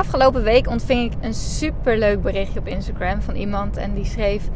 [0.00, 4.48] Afgelopen week ontving ik een super leuk berichtje op Instagram van iemand en die schreef: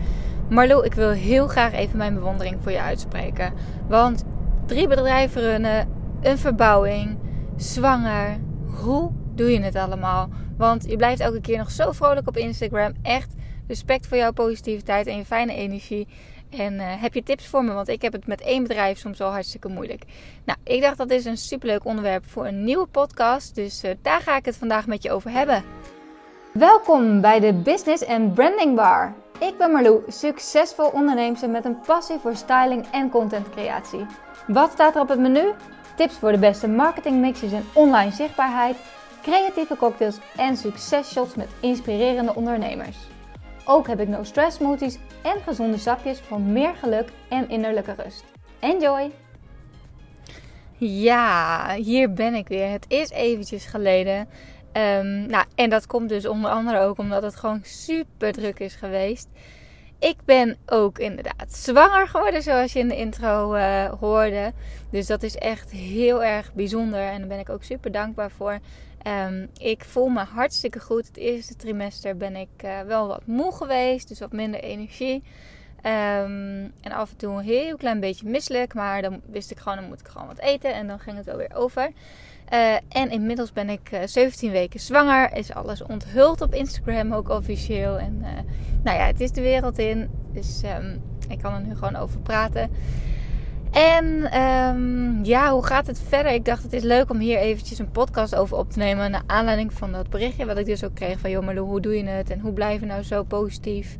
[0.50, 3.52] Marlo, ik wil heel graag even mijn bewondering voor je uitspreken.
[3.88, 4.24] Want
[4.66, 5.88] drie bedrijven runnen,
[6.20, 7.18] een verbouwing,
[7.56, 8.38] zwanger.
[8.82, 10.28] Hoe doe je het allemaal?
[10.56, 12.92] Want je blijft elke keer nog zo vrolijk op Instagram.
[13.02, 13.34] Echt
[13.66, 16.08] respect voor jouw positiviteit en je fijne energie.
[16.58, 17.72] En uh, heb je tips voor me?
[17.72, 20.02] Want ik heb het met één bedrijf soms al hartstikke moeilijk.
[20.44, 23.54] Nou, ik dacht dat is een superleuk onderwerp voor een nieuwe podcast.
[23.54, 25.64] Dus uh, daar ga ik het vandaag met je over hebben.
[26.52, 29.14] Welkom bij de Business and Branding Bar.
[29.40, 34.06] Ik ben Marlou, succesvol ondernemer met een passie voor styling en contentcreatie.
[34.46, 35.52] Wat staat er op het menu?
[35.96, 38.76] Tips voor de beste marketingmixes en online zichtbaarheid,
[39.22, 42.96] creatieve cocktails en successhots met inspirerende ondernemers.
[43.66, 48.24] Ook heb ik no stress smoothies en gezonde sapjes voor meer geluk en innerlijke rust.
[48.58, 49.10] Enjoy!
[50.78, 52.70] Ja, hier ben ik weer.
[52.70, 54.28] Het is eventjes geleden.
[54.72, 58.74] Um, nou, en dat komt dus onder andere ook omdat het gewoon super druk is
[58.74, 59.28] geweest.
[59.98, 64.52] Ik ben ook inderdaad zwanger geworden, zoals je in de intro uh, hoorde.
[64.90, 68.58] Dus dat is echt heel erg bijzonder en daar ben ik ook super dankbaar voor.
[69.06, 71.06] Um, ik voel me hartstikke goed.
[71.06, 75.22] Het eerste trimester ben ik uh, wel wat moe geweest, dus wat minder energie.
[75.76, 79.78] Um, en af en toe een heel klein beetje misselijk, maar dan wist ik gewoon,
[79.78, 81.92] dan moet ik gewoon wat eten en dan ging het wel weer over.
[82.52, 85.32] Uh, en inmiddels ben ik uh, 17 weken zwanger.
[85.32, 87.98] Is alles onthuld op Instagram, ook officieel.
[87.98, 88.24] En
[88.82, 90.10] nou ja, het is de wereld in.
[90.32, 92.70] Dus um, ik kan er nu gewoon over praten.
[93.74, 96.32] En um, ja, hoe gaat het verder?
[96.32, 99.10] Ik dacht het is leuk om hier eventjes een podcast over op te nemen.
[99.10, 101.30] Naar aanleiding van dat berichtje wat ik dus ook kreeg van...
[101.30, 102.30] Joh hoe doe je het?
[102.30, 103.96] En hoe blijf je nou zo positief?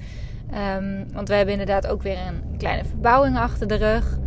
[0.79, 4.19] Um, want we hebben inderdaad ook weer een kleine verbouwing achter de rug.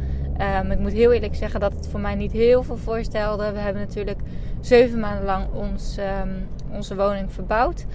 [0.61, 3.51] Um, ik moet heel eerlijk zeggen dat het voor mij niet heel veel voorstelde.
[3.51, 4.19] We hebben natuurlijk
[4.61, 5.97] zeven maanden lang ons,
[6.71, 7.85] onze woning verbouwd.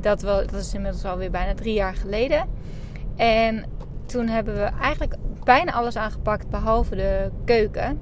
[0.00, 2.48] Dat, wel, dat is inmiddels alweer bijna drie jaar geleden.
[3.16, 3.64] En
[4.06, 7.98] toen hebben we eigenlijk bijna alles aangepakt behalve de keuken.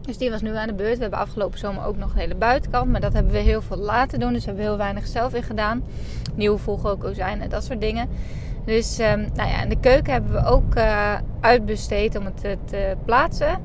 [0.00, 0.94] dus die was nu aan de beurt.
[0.94, 2.90] We hebben afgelopen zomer ook nog de hele buitenkant.
[2.90, 4.32] Maar dat hebben we heel veel laten doen.
[4.32, 5.84] Dus hebben we heel weinig zelf in gedaan.
[6.34, 8.08] Nieuwe volgookozijnen en dat soort dingen.
[8.64, 12.96] Dus um, nou ja, in de keuken hebben we ook uh, uitbesteed om het te
[13.04, 13.60] plaatsen.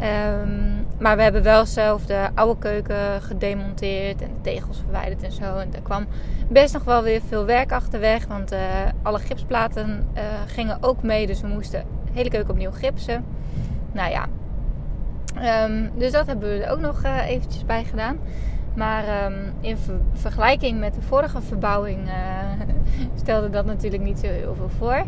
[0.00, 5.32] Um, maar we hebben wel zelf de oude keuken gedemonteerd en de tegels verwijderd en
[5.32, 5.56] zo.
[5.56, 6.06] En daar kwam
[6.48, 8.26] best nog wel weer veel werk achterweg.
[8.26, 8.58] Want uh,
[9.02, 11.26] alle gipsplaten uh, gingen ook mee.
[11.26, 13.24] Dus we moesten de hele keuken opnieuw gipsen.
[13.92, 14.26] Nou ja,
[15.66, 18.18] um, dus dat hebben we er ook nog eventjes bij gedaan.
[18.74, 21.98] Maar um, in ver vergelijking met de vorige verbouwing
[23.22, 25.04] stelde dat natuurlijk niet zo heel veel voor.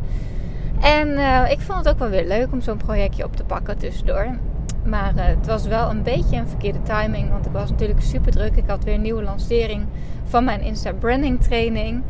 [0.81, 1.09] En
[1.51, 4.37] ik vond het ook wel weer leuk om zo'n projectje op te pakken tussendoor.
[4.85, 7.31] Maar uh, het was wel een beetje een verkeerde timing.
[7.31, 8.57] Want ik was natuurlijk super druk.
[8.57, 9.87] Ik had weer een nieuwe lancering
[10.25, 12.03] van mijn Insta Branding training.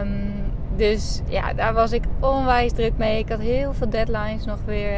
[0.00, 0.32] Um,
[0.76, 3.18] dus ja, daar was ik onwijs druk mee.
[3.18, 4.44] Ik had heel veel deadlines.
[4.44, 4.92] Nog weer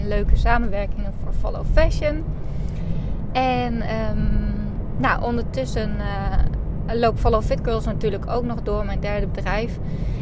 [0.00, 2.24] een leuke samenwerkingen voor Follow Fashion.
[3.32, 3.74] En...
[3.74, 4.58] Um,
[5.00, 9.78] nou, ondertussen uh, loopt Follow Fit Girls natuurlijk ook nog door, mijn derde bedrijf.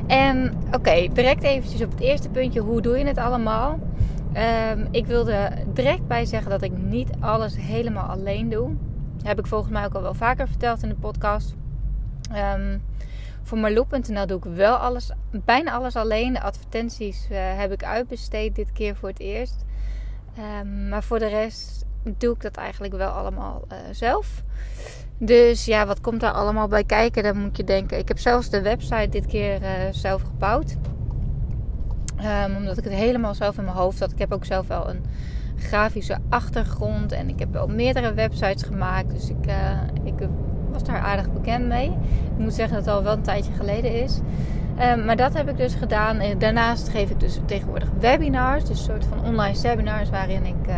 [0.07, 3.79] En oké, direct eventjes op het eerste puntje, hoe doe je het allemaal?
[4.39, 8.77] Um, ik wilde direct bij zeggen dat ik niet alles helemaal alleen doe.
[9.17, 11.55] Dat heb ik volgens mij ook al wel vaker verteld in de podcast.
[12.57, 12.83] Um,
[13.43, 16.33] voor Marloop.nl doe ik wel alles, bijna alles alleen.
[16.33, 19.65] De advertenties uh, heb ik uitbesteed dit keer voor het eerst.
[20.61, 21.85] Um, maar voor de rest
[22.19, 24.43] doe ik dat eigenlijk wel allemaal uh, zelf.
[25.19, 27.23] Dus ja, wat komt daar allemaal bij kijken?
[27.23, 27.99] Dan moet je denken.
[27.99, 30.77] Ik heb zelfs de website dit keer uh, zelf gebouwd.
[32.25, 34.13] Um, omdat ik het helemaal zelf in mijn hoofd had.
[34.13, 35.05] Ik heb ook zelf wel een
[35.57, 37.13] grafische achtergrond.
[37.13, 39.11] En ik heb wel meerdere websites gemaakt.
[39.11, 39.55] Dus ik, uh,
[40.05, 40.29] ik
[40.73, 41.87] was daar aardig bekend mee.
[42.37, 44.21] Ik moet zeggen dat het al wel een tijdje geleden is.
[44.93, 46.21] Um, maar dat heb ik dus gedaan.
[46.39, 48.65] Daarnaast geef ik dus tegenwoordig webinars.
[48.65, 50.75] Dus een soort van online seminars waarin ik uh,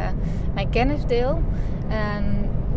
[0.55, 1.43] mijn kennis deel.
[1.89, 2.25] En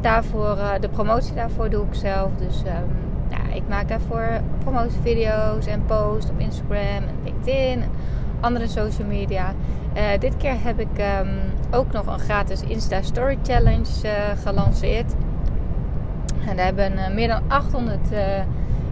[0.02, 2.32] daarvoor, uh, de promotie daarvoor doe ik zelf.
[2.37, 2.96] Dus um,
[3.29, 4.28] ja, ik maak daarvoor
[4.64, 7.84] promotievideo's en posts op Instagram en LinkedIn
[8.43, 9.53] andere social media.
[9.95, 11.29] Uh, dit keer heb ik um,
[11.72, 13.85] ook nog een gratis Insta Story Challenge
[14.43, 15.13] gelanceerd.
[16.47, 17.99] En daar hebben meer dan 800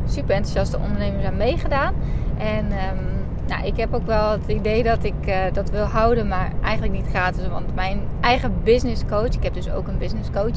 [0.06, 1.94] super enthousiaste ondernemers aan meegedaan.
[2.38, 6.52] En um, nou, ik heb ook wel het idee dat ik dat wil houden, maar
[6.64, 7.48] eigenlijk niet gratis.
[7.48, 10.54] Want mijn eigen business coach, ik heb dus ook een business coach,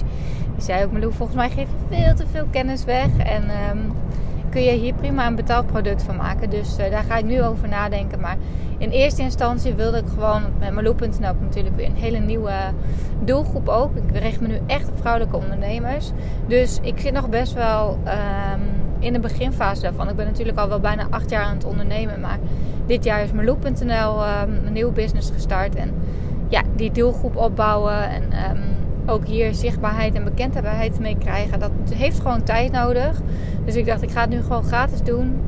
[0.55, 3.17] die zei ook: Malou, volgens mij geef je veel te veel kennis weg.
[3.17, 3.93] En um,
[4.55, 6.51] kun je hier prima een betaald product van maken.
[6.51, 8.21] Dus daar ga ik nu over nadenken.
[8.21, 8.37] Maar
[8.79, 12.53] in eerste instantie wilde ik gewoon met Malou.nl natuurlijk weer een hele nieuwe
[13.21, 13.97] doelgroep ook.
[13.97, 16.11] Ik richt me nu echt op vrouwelijke ondernemers.
[16.47, 18.61] Dus ik zit nog best wel ehm,
[18.99, 20.09] in de beginfase daarvan.
[20.09, 22.21] Ik ben natuurlijk al wel bijna acht jaar aan het ondernemen.
[22.21, 22.39] Maar
[22.87, 25.75] dit jaar is Malou.nl um, een nieuwe business gestart.
[25.75, 25.95] En
[26.49, 28.63] ja, die doelgroep opbouwen en um,
[29.07, 31.59] ook hier zichtbaarheid en bekendheid mee krijgen.
[31.59, 33.21] Dat heeft gewoon tijd nodig.
[33.65, 35.41] Dus ik dacht, ik ga het nu gewoon gratis doen.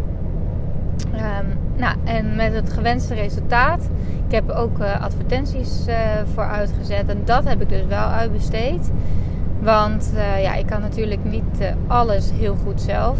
[1.14, 3.88] Um, nou, en met het gewenste resultaat.
[4.26, 5.94] Ik heb ook uh, advertenties uh,
[6.35, 7.08] voor uitgezet.
[7.08, 8.91] En dat heb ik dus wel uitbesteed.
[9.61, 13.19] Want uh, ja, ik kan natuurlijk niet alles heel goed zelf.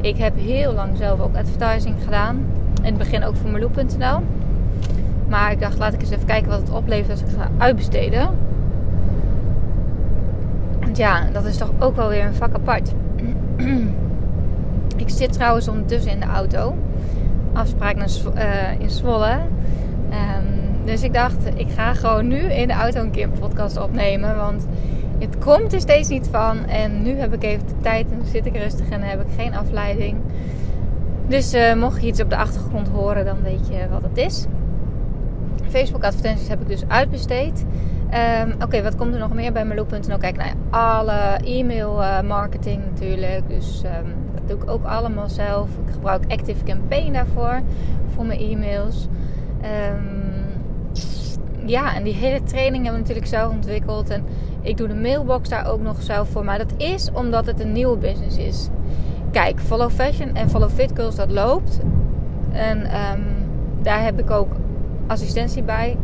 [0.00, 2.36] Ik heb heel lang zelf ook advertising gedaan.
[2.78, 4.22] In het begin ook voor Meloe.nl.
[5.28, 8.28] Maar ik dacht, laat ik eens even kijken wat het oplevert als ik ga uitbesteden.
[10.94, 12.92] Want ja, dat is toch ook wel weer een vak apart.
[14.96, 16.74] ik zit trouwens ondertussen in de auto
[17.52, 19.32] afspraak naar, uh, in Zwolle.
[20.10, 23.80] Um, dus ik dacht, ik ga gewoon nu in de auto een keer een podcast
[23.80, 24.36] opnemen.
[24.36, 24.66] Want
[25.18, 26.66] het komt er steeds niet van.
[26.66, 29.54] En nu heb ik even de tijd en zit ik rustig en heb ik geen
[29.54, 30.16] afleiding.
[31.26, 34.46] Dus uh, mocht je iets op de achtergrond horen, dan weet je wat het is.
[35.74, 37.64] Facebook advertenties heb ik dus uitbesteed.
[38.42, 40.18] Um, Oké, wat komt er nog meer bij Meloop.nl?
[40.18, 43.48] Kijk, nou ja, alle e-mail uh, marketing natuurlijk.
[43.48, 45.68] Dus um, dat doe ik ook allemaal zelf.
[45.68, 47.60] Ik gebruik Active Campaign daarvoor,
[48.14, 49.08] voor mijn e-mails.
[49.62, 50.32] Um,
[51.66, 54.08] ja, en die hele training hebben we natuurlijk zelf ontwikkeld.
[54.08, 54.24] En
[54.60, 56.44] ik doe de mailbox daar ook nog zelf voor.
[56.44, 58.68] Maar dat is omdat het een nieuwe business is.
[59.30, 61.80] Kijk, Follow Fashion en Follow Fit Girls, dat loopt.
[62.52, 62.86] En
[63.82, 64.52] daar heb ik ook
[65.06, 65.96] assistentie bij.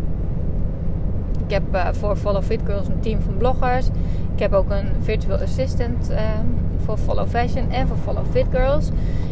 [1.47, 3.87] Ik heb uh, voor Follow Fit Girls een team van bloggers.
[4.35, 6.55] Ik heb ook een virtual assistant um,
[6.85, 8.89] voor Follow Fashion en voor Follow Fit Girls.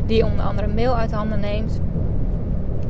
[0.06, 1.80] Die onder andere mail uit handen neemt.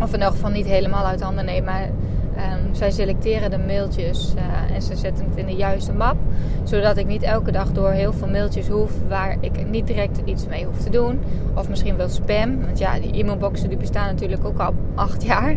[0.01, 1.65] Of in elk geval niet helemaal uit handen neemt.
[1.65, 6.17] Maar um, zij selecteren de mailtjes uh, en ze zetten het in de juiste map.
[6.63, 10.47] Zodat ik niet elke dag door heel veel mailtjes hoef waar ik niet direct iets
[10.47, 11.21] mee hoef te doen.
[11.55, 12.61] Of misschien wel spam.
[12.65, 15.57] Want ja, die e-mailboxen die bestaan natuurlijk ook al acht jaar.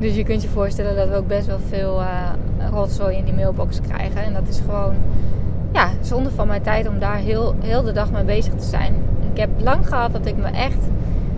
[0.00, 2.30] Dus je kunt je voorstellen dat we ook best wel veel uh,
[2.70, 4.22] rotzooi in die mailbox krijgen.
[4.22, 4.94] En dat is gewoon
[5.72, 8.94] ja, zonde van mijn tijd om daar heel, heel de dag mee bezig te zijn.
[9.32, 10.78] Ik heb lang gehad dat ik me echt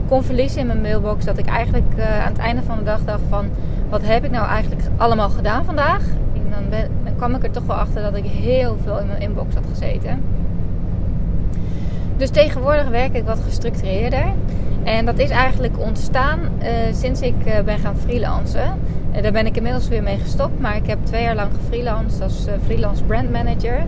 [0.09, 1.25] kon verliezen in mijn mailbox.
[1.25, 3.47] Dat ik eigenlijk uh, aan het einde van de dag dacht van...
[3.88, 6.03] Wat heb ik nou eigenlijk allemaal gedaan vandaag?
[6.35, 9.55] En dan kwam ik er toch wel achter dat ik heel veel in mijn inbox
[9.55, 10.23] had gezeten.
[12.17, 14.32] Dus tegenwoordig werk ik wat gestructureerder.
[14.85, 18.79] En dat is eigenlijk ontstaan uh, sinds ik uh, ben gaan freelancen.
[19.17, 20.61] Uh, daar ben ik inmiddels weer mee gestopt.
[20.61, 23.85] Maar ik heb twee jaar lang gefreelanced als freelance brand manager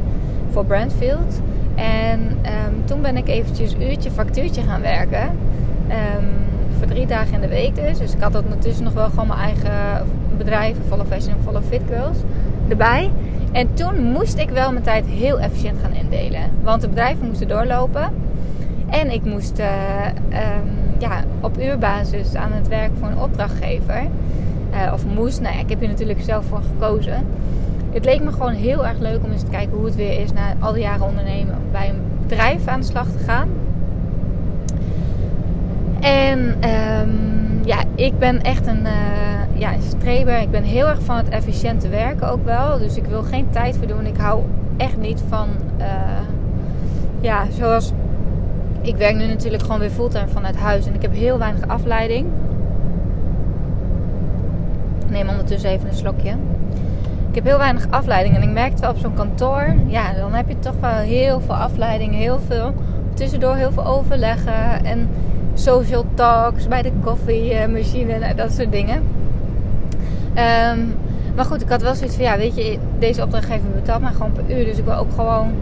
[0.51, 1.41] voor Brandfield.
[1.75, 5.23] En um, toen ben ik eventjes uurtje factuurtje gaan werken.
[5.89, 6.29] Um,
[6.79, 7.99] voor drie dagen in de week dus.
[7.99, 10.07] Dus ik had ondertussen nog wel gewoon mijn eigen
[10.37, 12.19] bedrijf, Follow Fashion en Follow Fit Girls,
[12.69, 13.11] erbij.
[13.55, 16.51] En toen moest ik wel mijn tijd heel efficiënt gaan indelen.
[16.63, 18.09] Want de bedrijven moesten doorlopen.
[18.89, 19.67] En ik moest uh,
[20.07, 24.03] um, ja, op uurbasis aan het werk voor een opdrachtgever.
[24.73, 27.27] Uh, of moest, nou ja, ik heb hier natuurlijk zelf voor gekozen.
[27.93, 30.33] Het leek me gewoon heel erg leuk om eens te kijken hoe het weer is
[30.33, 31.57] na al die jaren ondernemen.
[31.73, 33.49] Bij een bedrijf aan de slag te gaan.
[36.01, 36.39] En
[36.71, 37.34] um,
[37.65, 40.41] ja, ik ben echt een, uh, ja, streber.
[40.41, 42.79] Ik ben heel erg van het efficiënte werken ook wel.
[42.79, 44.07] Dus ik wil geen tijd verdoen.
[44.07, 44.43] Ik hou
[44.77, 45.87] echt niet van, uh,
[47.21, 47.93] ja, zoals
[48.81, 50.87] ik werk nu natuurlijk gewoon weer fulltime vanuit huis.
[50.87, 52.27] En ik heb heel weinig afleiding.
[55.09, 56.31] Neem ondertussen even een slokje.
[57.29, 58.37] Ik heb heel weinig afleiding.
[58.37, 59.75] En ik merkte wel op zo'n kantoor.
[59.87, 62.15] Ja, dan heb je toch wel heel veel afleiding.
[62.15, 62.75] Heel veel.
[63.15, 64.85] Tussendoor heel veel overleggen.
[64.85, 65.09] En
[65.55, 68.13] social talks bij de koffiemachine.
[68.13, 69.03] En dat soort dingen.
[70.37, 70.95] Um,
[71.35, 74.33] maar goed, ik had wel zoiets van, ja, weet je, deze opdrachtgever betaalt mij gewoon
[74.33, 74.65] per uur.
[74.65, 75.53] Dus ik wil ook gewoon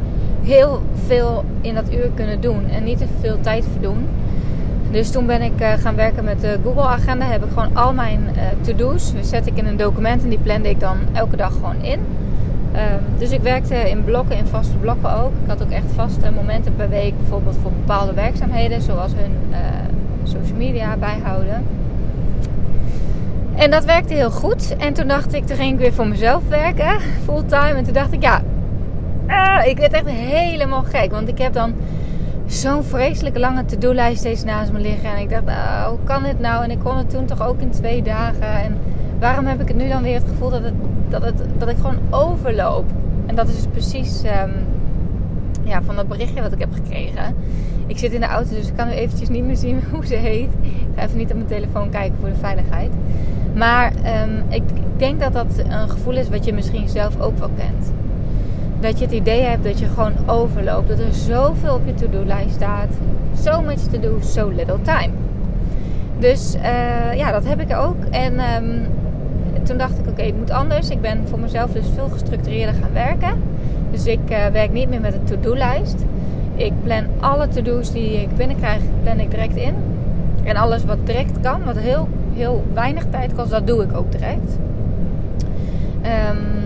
[0.43, 4.09] heel veel in dat uur kunnen doen en niet te veel tijd verdoen.
[4.91, 7.25] Dus toen ben ik uh, gaan werken met de Google Agenda.
[7.25, 9.13] Heb ik gewoon al mijn uh, to-do's.
[9.21, 12.01] Zet ik in een document en die plande ik dan elke dag gewoon in.
[12.75, 12.81] Uh,
[13.19, 15.33] dus ik werkte in blokken, in vaste blokken ook.
[15.43, 19.59] Ik had ook echt vaste momenten per week, bijvoorbeeld voor bepaalde werkzaamheden, zoals hun eh,
[20.23, 21.67] social media bijhouden.
[23.55, 24.77] En dat werkte heel goed.
[24.77, 27.75] En toen dacht ik, toen ging ik weer voor mezelf werken, fulltime.
[27.75, 28.43] En toen dacht ik, ja,
[29.29, 31.11] uh, ik werd echt helemaal gek.
[31.11, 31.75] Want ik heb dan
[32.47, 35.11] zo'n vreselijke lange to-do-lijst steeds naast me liggen.
[35.11, 36.65] En ik dacht, uh, hoe kan dit nou?
[36.65, 38.63] En ik kon het toen toch ook in twee dagen.
[38.63, 38.79] En
[39.23, 40.63] waarom heb ik het nu dan weer het gevoel dat,
[41.09, 42.85] dat, het, dat ik gewoon overloop?
[43.27, 44.53] En dat is dus precies um,
[45.63, 47.35] ja, van dat berichtje wat ik heb gekregen.
[47.87, 50.15] Ik zit in de auto, dus ik kan nu eventjes niet meer zien hoe ze
[50.15, 50.51] heet.
[50.63, 52.91] Ik ga even niet op mijn telefoon kijken voor de veiligheid.
[53.55, 54.63] Maar ehm, ik
[54.97, 57.93] denk dat dat een gevoel is wat je misschien zelf ook wel kent.
[58.81, 60.89] Dat je het idee hebt dat je gewoon overloopt.
[60.89, 62.91] Dat er zoveel op je to-do-lijst staat.
[63.41, 65.11] So much to do, so little time.
[66.19, 67.97] Dus uh, ja, dat heb ik ook.
[68.11, 68.87] En um,
[69.63, 70.91] toen dacht ik, oké, het moet anders.
[70.91, 73.43] Ik ben voor mezelf dus veel gestructureerder gaan werken.
[73.91, 76.05] Dus ik uh, werk niet meer met een to-do-lijst.
[76.57, 79.75] Ik plan alle to-do's die ik binnenkrijg, plan ik direct in.
[80.45, 84.13] En alles wat direct kan, wat heel, heel weinig tijd kost, dat doe ik ook
[84.13, 84.59] direct.
[86.03, 86.63] Um,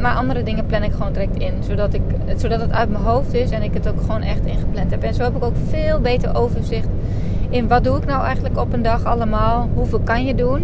[0.00, 1.52] maar andere dingen plan ik gewoon direct in.
[1.60, 2.02] Zodat, ik,
[2.36, 5.02] zodat het uit mijn hoofd is en ik het ook gewoon echt ingepland heb.
[5.02, 6.88] En zo heb ik ook veel beter overzicht
[7.50, 9.68] in wat doe ik nou eigenlijk op een dag allemaal.
[9.74, 10.62] Hoeveel kan je doen.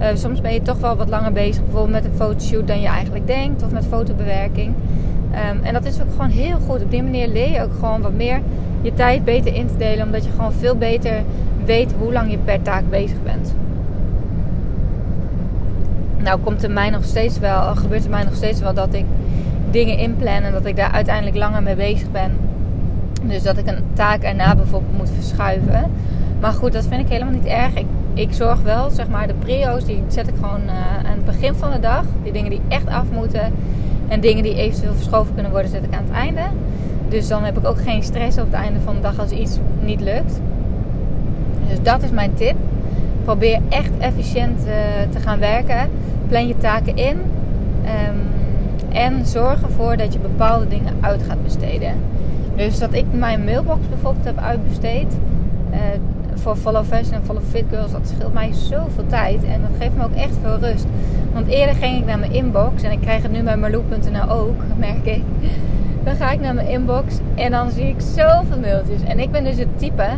[0.00, 1.62] Uh, soms ben je toch wel wat langer bezig.
[1.62, 3.62] Bijvoorbeeld met een fotoshoot dan je eigenlijk denkt.
[3.62, 4.74] Of met fotobewerking.
[5.32, 6.82] Um, en dat is ook gewoon heel goed.
[6.82, 8.40] Op die manier leer je ook gewoon wat meer
[8.82, 10.04] je tijd beter in te delen.
[10.04, 11.22] Omdat je gewoon veel beter
[11.64, 13.54] weet hoe lang je per taak bezig bent.
[16.22, 19.04] Nou komt er mij nog steeds wel, gebeurt er mij nog steeds wel dat ik
[19.70, 22.32] dingen inplan en dat ik daar uiteindelijk langer mee bezig ben.
[23.22, 25.90] Dus dat ik een taak erna bijvoorbeeld moet verschuiven.
[26.40, 27.72] Maar goed, dat vind ik helemaal niet erg.
[28.14, 31.54] Ik zorg wel, zeg maar, de prio's die zet ik gewoon uh, aan het begin
[31.54, 32.04] van de dag.
[32.22, 33.52] Die dingen die echt af moeten.
[34.08, 36.42] En dingen die eventueel verschoven kunnen worden, zet ik aan het einde.
[37.08, 39.58] Dus dan heb ik ook geen stress op het einde van de dag als iets
[39.80, 40.40] niet lukt.
[41.68, 42.56] Dus dat is mijn tip.
[43.24, 44.72] Probeer echt efficiënt uh,
[45.10, 45.88] te gaan werken
[46.28, 47.16] plan je taken in.
[47.16, 48.28] Um,
[48.92, 51.94] en zorg ervoor dat je bepaalde dingen uit gaat besteden.
[52.56, 55.16] Dus dat ik mijn mailbox bijvoorbeeld heb uitbesteed.
[55.70, 55.78] Uh,
[56.40, 57.92] voor Follow Fashion en Follow Fit Girls.
[57.92, 59.44] Dat scheelt mij zoveel tijd.
[59.44, 60.86] En dat geeft me ook echt veel rust.
[61.32, 62.82] Want eerder ging ik naar mijn inbox.
[62.82, 65.22] En ik krijg het nu bij Marloe.nl ook, merk ik.
[66.04, 67.18] Dan ga ik naar mijn inbox.
[67.34, 69.02] En dan zie ik zoveel mailtjes.
[69.02, 70.08] En ik ben dus het type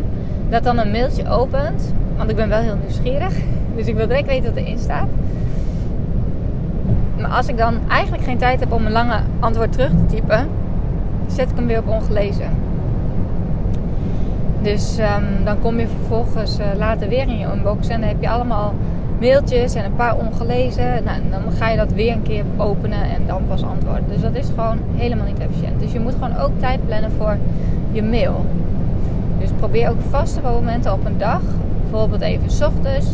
[0.49, 1.93] dat dan een mailtje opent.
[2.17, 3.33] Want ik ben wel heel nieuwsgierig.
[3.75, 5.07] Dus ik wil direct weten wat erin staat.
[7.17, 10.47] Maar als ik dan eigenlijk geen tijd heb om een lange antwoord terug te typen,
[11.27, 12.49] zet ik hem weer op ongelezen.
[14.63, 18.21] Dus um, dan kom je vervolgens uh, later weer in je inbox en dan heb
[18.21, 18.73] je allemaal
[19.19, 21.03] mailtjes en een paar ongelezen.
[21.03, 24.07] Nou, dan ga je dat weer een keer openen en dan pas antwoorden.
[24.07, 25.79] Dus dat is gewoon helemaal niet efficiënt.
[25.79, 27.37] Dus je moet gewoon ook tijd plannen voor
[27.91, 28.45] je mail.
[29.39, 31.41] Dus probeer ook vaste momenten op een dag.
[31.81, 33.07] Bijvoorbeeld even s ochtends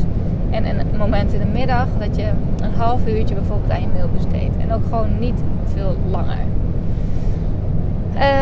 [0.50, 2.28] en een moment in de middag dat je
[2.64, 4.58] een half uurtje bijvoorbeeld aan je mail besteedt.
[4.58, 5.42] En ook gewoon niet
[5.74, 6.38] veel langer.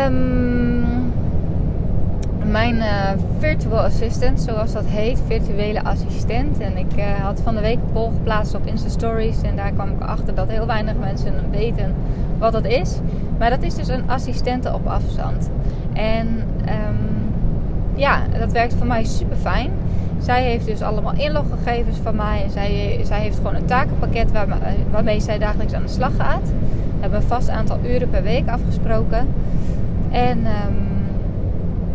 [0.06, 1.12] Um,
[2.50, 6.58] mijn uh, virtual assistant, zoals dat heet, virtuele assistent.
[6.58, 9.42] En ik uh, had van de week een poll geplaatst op Insta Stories.
[9.42, 11.94] En daar kwam ik achter dat heel weinig mensen weten
[12.38, 12.98] wat dat is.
[13.38, 15.50] Maar dat is dus een assistente op afstand.
[15.92, 16.26] En
[16.60, 16.98] um,
[17.94, 19.70] ja, dat werkt voor mij super fijn.
[20.18, 22.42] Zij heeft dus allemaal inloggegevens van mij.
[22.42, 24.46] En zij, zij heeft gewoon een takenpakket waar,
[24.90, 26.48] waarmee zij dagelijks aan de slag gaat.
[26.48, 29.28] We hebben een vast aantal uren per week afgesproken.
[30.10, 30.87] En um,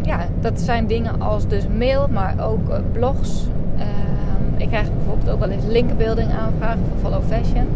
[0.06, 3.48] ja, dat zijn dingen als dus mail, maar ook uh, blogs.
[3.78, 7.68] Um, ik krijg bijvoorbeeld ook wel eens linkerbeelding aanvragen voor Follow Fashion.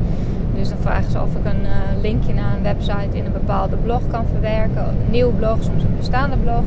[0.55, 3.75] Dus dan vragen ze of ik een uh, linkje naar een website in een bepaalde
[3.75, 4.87] blog kan verwerken.
[4.87, 6.63] Een nieuw blog, soms een bestaande blog.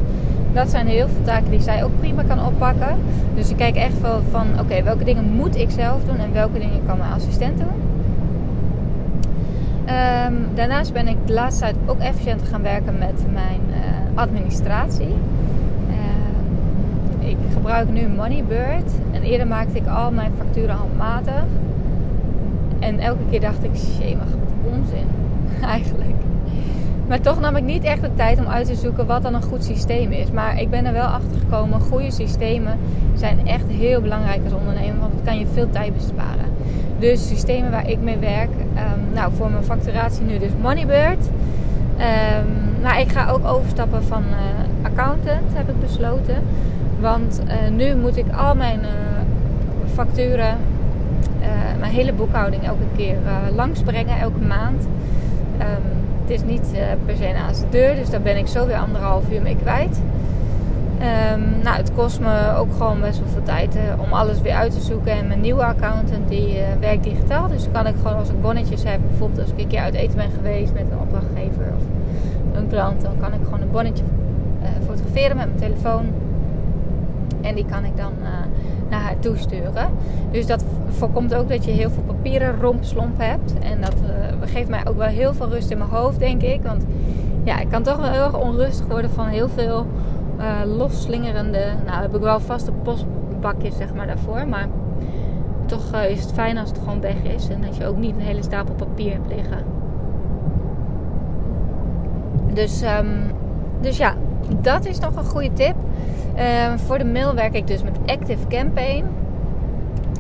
[0.53, 2.97] Dat zijn heel veel taken die zij ook prima kan oppakken.
[3.35, 6.59] Dus ik kijk echt wel van, oké, welke dingen moet ik zelf doen en welke
[6.59, 7.89] dingen kan mijn assistent doen.
[10.27, 13.77] Um, daarnaast ben ik de laatste tijd ook efficiënter gaan werken met mijn uh,
[14.15, 15.15] administratie.
[17.21, 18.93] Ik gebruik nu Moneybird.
[19.13, 21.45] En eerder maakte ik al mijn facturen handmatig.
[22.79, 25.07] En elke keer dacht ik, shit, wat onzin
[25.75, 26.17] eigenlijk.
[27.09, 29.43] Maar toch nam ik niet echt de tijd om uit te zoeken wat dan een
[29.43, 30.31] goed systeem is.
[30.31, 31.81] Maar ik ben er wel achter gekomen.
[31.81, 32.79] Goede systemen
[33.15, 35.01] zijn echt heel belangrijk als ondernemer.
[35.01, 36.47] Want het kan je veel tijd besparen.
[36.99, 38.51] Dus systemen waar ik mee werk.
[38.51, 41.27] Um, nou, voor mijn facturatie nu dus Moneybird.
[41.27, 46.43] Um, maar ik ga ook overstappen van uh, accountant, heb ik besloten.
[47.01, 48.89] Want uh, nu moet ik al mijn uh,
[49.95, 50.57] facturen,
[51.79, 53.17] mijn hele boekhouding elke keer
[53.55, 54.83] langsbrengen, elke maand.
[54.83, 55.67] Um,
[56.23, 56.71] het is niet
[57.07, 60.01] per se naast de deur, dus daar ben ik zo weer anderhalf uur mee kwijt.
[61.33, 64.73] Um, nou, het kost me ook gewoon best wel veel tijd om alles weer uit
[64.73, 65.13] te zoeken.
[65.13, 67.49] En mijn nieuwe accountant die werkt digitaal.
[67.49, 70.17] Dus kan ik gewoon als ik bonnetjes heb, bijvoorbeeld als ik een keer uit eten
[70.17, 71.83] ben geweest met een opdrachtgever of
[72.59, 74.05] een klant, dan kan ik gewoon een bonnetje
[74.87, 76.07] fotograferen met mijn telefoon.
[77.41, 78.13] En die kan ik dan
[78.91, 79.89] naar haar toesturen.
[80.31, 83.59] Dus dat voorkomt ook dat je heel veel papieren rompslomp hebt.
[83.59, 86.63] En dat uh, geeft mij ook wel heel veel rust in mijn hoofd, denk ik.
[86.63, 86.85] Want
[87.45, 89.87] ja, ik kan toch wel heel erg onrustig worden van heel veel
[90.39, 91.65] uh, losslingerende.
[91.87, 94.49] Nou, heb ik wel vaste postbakjes zeg maar daarvoor.
[94.49, 94.69] Maar
[95.67, 97.49] toch is het fijn als het gewoon weg is.
[97.49, 99.65] En dat je ook niet een hele stapel papier hebt liggen.
[102.53, 103.09] Dus, um,
[103.81, 104.15] dus ja,
[104.61, 105.75] dat is nog een goede tip.
[106.37, 106.45] Uh,
[106.77, 109.05] voor de mail werk ik dus met Active Campaign.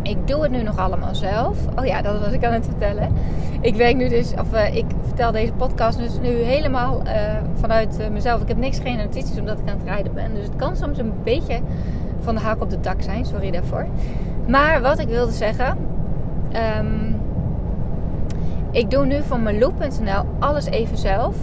[0.02, 1.56] Ik doe het nu nog allemaal zelf.
[1.78, 3.12] Oh ja, dat was ik aan het vertellen.
[3.60, 7.12] Ik werk nu dus, of uh, ik vertel deze podcast dus nu helemaal uh,
[7.54, 8.42] vanuit uh, mezelf.
[8.42, 10.34] Ik heb niks, geen notities omdat ik aan het rijden ben.
[10.34, 11.60] Dus het kan soms een beetje
[12.20, 13.24] van de haak op de dak zijn.
[13.24, 13.86] Sorry daarvoor.
[14.46, 15.76] Maar wat ik wilde zeggen.
[16.78, 17.20] Um,
[18.70, 21.36] ik doe nu van meloop.nl alles even zelf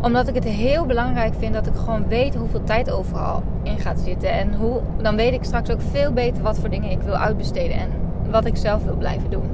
[0.00, 3.98] omdat ik het heel belangrijk vind dat ik gewoon weet hoeveel tijd overal in gaat
[3.98, 4.32] zitten.
[4.32, 7.76] En hoe, dan weet ik straks ook veel beter wat voor dingen ik wil uitbesteden
[7.76, 7.88] en
[8.30, 9.50] wat ik zelf wil blijven doen.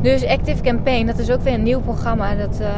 [0.00, 2.34] Dus Active Campaign, dat is ook weer een nieuw programma.
[2.34, 2.68] Dat, uh,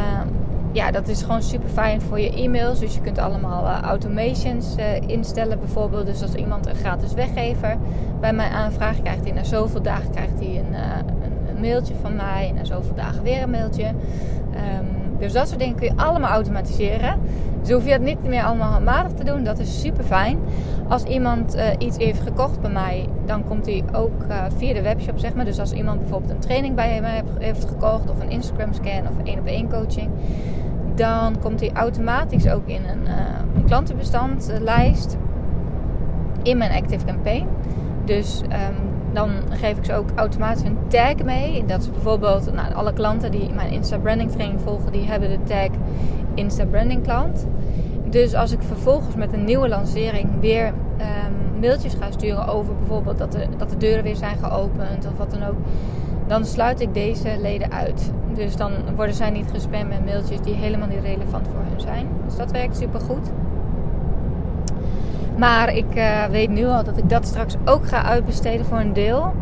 [0.73, 2.79] ja, dat is gewoon super fijn voor je e-mails.
[2.79, 6.07] Dus je kunt allemaal uh, automations uh, instellen bijvoorbeeld.
[6.07, 7.77] Dus als iemand een gratis weggever
[8.21, 12.17] bij mij aanvraagt, krijgt hij na zoveel dagen krijgt hij een, een, een mailtje van
[12.17, 12.49] mij.
[12.49, 13.87] En na zoveel dagen weer een mailtje.
[13.87, 17.21] Um, dus dat soort dingen kun je allemaal automatiseren.
[17.61, 19.45] Dus hoef je het niet meer allemaal handmatig te doen.
[19.45, 20.39] Dat is super fijn.
[20.89, 24.83] Als iemand uh, iets heeft gekocht bij mij, dan komt hij ook uh, via de
[24.83, 25.45] webshop, zeg maar.
[25.45, 29.25] Dus als iemand bijvoorbeeld een training bij mij heeft gekocht, of een Instagram scan of
[29.25, 30.11] één op één coaching,
[30.95, 33.15] dan komt hij automatisch ook in een, uh,
[33.57, 35.17] een klantenbestandlijst
[36.43, 37.47] in mijn Active Campaign.
[38.05, 41.65] Dus um, dan geef ik ze ook automatisch een tag mee.
[41.67, 45.43] Dat is bijvoorbeeld nou, alle klanten die mijn Insta Branding training volgen, die hebben de
[45.45, 45.69] tag
[46.35, 47.47] Insta Branding klant.
[48.11, 53.19] Dus als ik vervolgens met een nieuwe lancering weer um, mailtjes ga sturen over bijvoorbeeld
[53.19, 55.57] dat de, dat de deuren weer zijn geopend of wat dan ook,
[56.27, 58.13] dan sluit ik deze leden uit.
[58.35, 62.07] Dus dan worden zij niet gespamd met mailtjes die helemaal niet relevant voor hun zijn.
[62.27, 63.31] Dus dat werkt super goed.
[65.37, 68.93] Maar ik uh, weet nu al dat ik dat straks ook ga uitbesteden voor een
[68.93, 69.33] deel.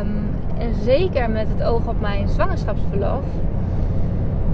[0.00, 0.28] Um,
[0.58, 3.24] en zeker met het oog op mijn zwangerschapsverlof.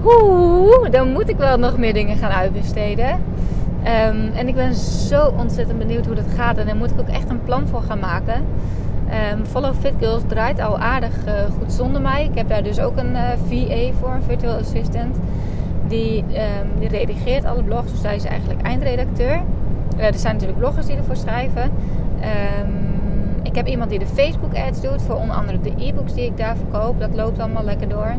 [0.05, 3.09] Oeh, dan moet ik wel nog meer dingen gaan uitbesteden.
[3.09, 6.57] Um, en ik ben zo ontzettend benieuwd hoe dat gaat.
[6.57, 8.45] En daar moet ik ook echt een plan voor gaan maken.
[9.33, 12.23] Um, Follow Fit Girls draait al aardig uh, goed zonder mij.
[12.23, 15.17] Ik heb daar dus ook een uh, VA voor, een virtual assistant.
[15.87, 16.25] Die,
[16.79, 17.91] die redigeert alle blogs.
[17.91, 19.41] Dus zij is eigenlijk eindredacteur.
[19.97, 21.63] Uh, er zijn natuurlijk bloggers die ervoor schrijven.
[21.63, 22.85] Um,
[23.43, 26.37] ik heb iemand die de Facebook ads doet voor onder andere de e-books die ik
[26.37, 26.99] daar verkoop.
[26.99, 28.15] Dat loopt allemaal lekker door.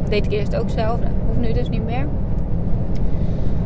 [0.00, 2.06] Dat deed ik eerst ook zelf, dat hoeft nu dus niet meer.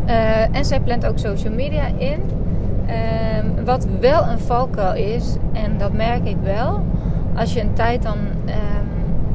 [0.07, 2.21] Uh, en zij plant ook social media in.
[3.39, 6.81] Um, wat wel een valkuil is, en dat merk ik wel,
[7.37, 8.17] als je een tijd dan
[8.47, 8.89] um,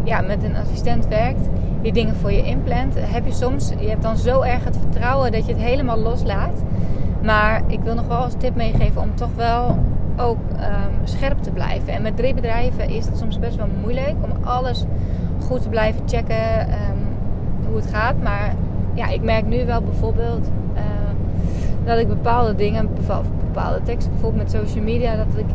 [0.03, 1.49] ja, met een assistent werkt,
[1.81, 5.31] die dingen voor je inplant, heb je soms, je hebt dan zo erg het vertrouwen
[5.31, 6.63] dat je het helemaal loslaat.
[7.23, 9.77] Maar ik wil nog wel als tip meegeven om toch wel
[10.17, 11.93] ook um, scherp te blijven.
[11.93, 14.85] En met drie bedrijven is het soms best wel moeilijk om alles
[15.45, 16.99] goed te blijven checken um,
[17.67, 18.15] hoe het gaat.
[18.21, 18.55] Maar
[18.93, 20.81] ja, ik merk nu wel bijvoorbeeld uh,
[21.85, 22.89] dat ik bepaalde dingen,
[23.45, 25.45] bepaalde teksten, bijvoorbeeld met social media, dat ik,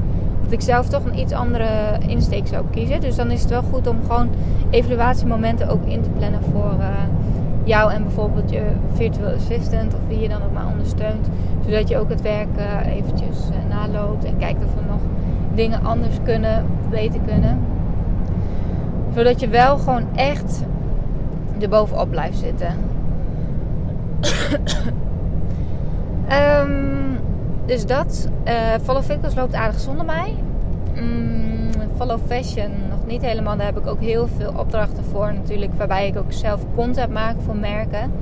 [0.42, 1.68] dat ik zelf toch een iets andere
[2.06, 3.00] insteek zou kiezen.
[3.00, 4.28] Dus dan is het wel goed om gewoon
[4.70, 6.74] evaluatiemomenten ook in te plannen voor.
[6.78, 6.86] Uh,
[7.68, 11.28] jou en bijvoorbeeld je virtual assistant of wie je dan ook maar ondersteunt.
[11.68, 15.00] Zodat je ook het werk uh, eventjes uh, naloopt en kijkt of er nog
[15.54, 17.58] dingen anders kunnen, beter kunnen.
[19.14, 20.62] Zodat je wel gewoon echt
[21.60, 22.74] er bovenop blijft zitten.
[26.60, 27.18] um,
[27.66, 28.28] dus dat.
[28.46, 28.52] Uh,
[28.82, 30.34] Follow Fitness loopt aardig zonder mij.
[30.96, 32.72] Um, follow Fashion
[33.08, 33.56] niet helemaal.
[33.56, 35.70] Daar heb ik ook heel veel opdrachten voor natuurlijk.
[35.76, 38.12] Waarbij ik ook zelf content maak voor merken.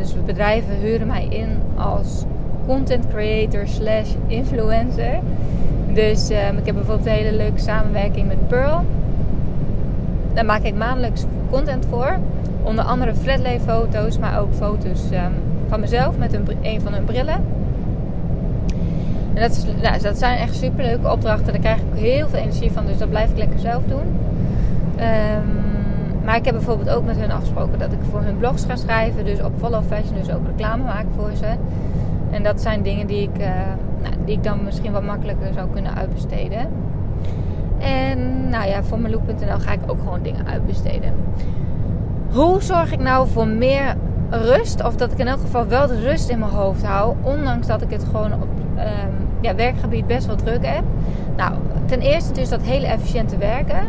[0.00, 2.24] Dus bedrijven huren mij in als
[2.66, 5.18] content creator slash influencer.
[5.92, 8.84] Dus uh, ik heb bijvoorbeeld een hele leuke samenwerking met Pearl.
[10.34, 12.18] Daar maak ik maandelijks content voor.
[12.62, 15.32] Onder andere flatlay foto's, maar ook foto's um,
[15.68, 17.44] van mezelf met een, van hun brillen.
[19.34, 21.52] En dat, is, nou, dat zijn echt superleuke opdrachten.
[21.52, 22.86] Daar krijg ik heel veel energie van.
[22.86, 24.06] Dus dat blijf ik lekker zelf doen.
[25.00, 25.59] Um,
[26.24, 29.24] maar ik heb bijvoorbeeld ook met hun afgesproken dat ik voor hun blogs ga schrijven.
[29.24, 31.54] Dus op Follow Fashion dus ook reclame maken voor ze.
[32.30, 33.46] En dat zijn dingen die ik, uh,
[34.02, 36.68] nou, die ik dan misschien wat makkelijker zou kunnen uitbesteden.
[37.78, 41.14] En nou ja, voor Meloop.nl ga ik ook gewoon dingen uitbesteden.
[42.30, 43.96] Hoe zorg ik nou voor meer
[44.30, 44.84] rust?
[44.84, 47.14] Of dat ik in elk geval wel de rust in mijn hoofd hou.
[47.22, 50.82] Ondanks dat ik het gewoon op um, ja, werkgebied best wel druk heb.
[51.36, 51.52] Nou,
[51.86, 53.82] ten eerste dus dat hele efficiënte werken.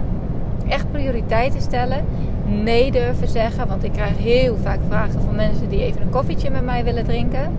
[0.71, 2.05] Echt prioriteiten stellen.
[2.45, 3.67] nee durven zeggen.
[3.67, 7.03] Want ik krijg heel vaak vragen van mensen die even een koffietje met mij willen
[7.03, 7.57] drinken.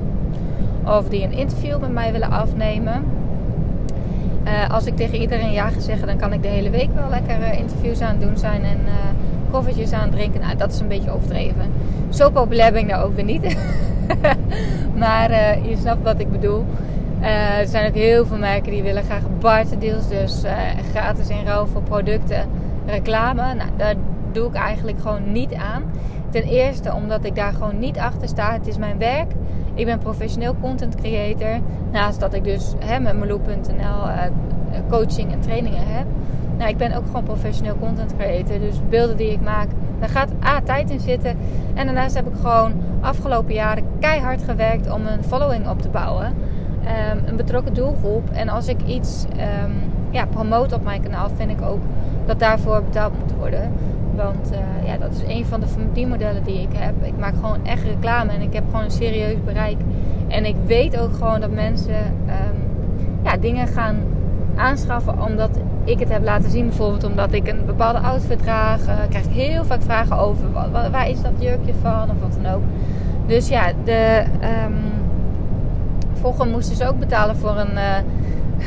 [0.85, 3.05] Of die een interview met mij willen afnemen.
[4.45, 7.09] Uh, als ik tegen iedereen ja ga zeggen, dan kan ik de hele week wel
[7.09, 8.93] lekker uh, interviews aan doen zijn en uh,
[9.51, 10.41] koffietjes aan drinken.
[10.41, 11.73] Nou, dat is een beetje overdreven.
[12.09, 13.57] Zo populair ben ik nou ook weer niet.
[15.03, 15.31] maar
[15.69, 16.65] je snapt wat ik bedoel.
[17.61, 20.43] er zijn ook heel veel merken die willen graag barter deals, dus
[20.91, 22.45] gratis in ruil voor producten,
[22.87, 23.55] reclame.
[23.55, 23.95] Nou, daar
[24.33, 25.83] doe ik eigenlijk gewoon niet aan.
[26.31, 28.53] Ten eerste omdat ik daar gewoon niet achter sta.
[28.53, 29.33] Het is mijn werk.
[29.75, 31.59] Ik ben professioneel content creator.
[31.93, 34.23] Naast dat ik dus hè, met Meloe.nl uh,
[34.89, 36.07] coaching en trainingen heb.
[36.57, 38.59] Nou, ik ben ook gewoon professioneel content creator.
[38.59, 39.69] Dus beelden die ik maak,
[39.99, 41.37] daar gaat A, tijd in zitten.
[41.75, 46.27] En daarnaast heb ik gewoon afgelopen jaren keihard gewerkt om een following op te bouwen.
[46.27, 48.31] Um, een betrokken doelgroep.
[48.31, 49.25] En als ik iets
[49.65, 49.73] um,
[50.13, 51.81] ja, promote op mijn kanaal, vind ik ook
[52.27, 53.73] dat daarvoor betaald moet worden.
[54.17, 56.95] Want uh, ja, dat is een van de verdienmodellen die ik heb.
[57.03, 59.77] Ik maak gewoon echt reclame en ik heb gewoon een serieus bereik.
[60.29, 61.95] En ik weet ook gewoon dat mensen
[62.27, 62.57] um,
[63.23, 63.97] ja, dingen gaan
[64.57, 65.51] aanschaffen omdat
[65.85, 66.67] ik het heb laten zien.
[66.67, 68.81] Bijvoorbeeld omdat ik een bepaalde outfit draag.
[68.81, 70.53] Uh, krijg ik heel vaak vragen over
[70.91, 72.63] waar is dat jurkje van of wat dan ook.
[73.27, 74.23] Dus ja, de
[74.67, 74.75] um,
[76.21, 77.97] volgende moesten ze ook betalen voor een, uh,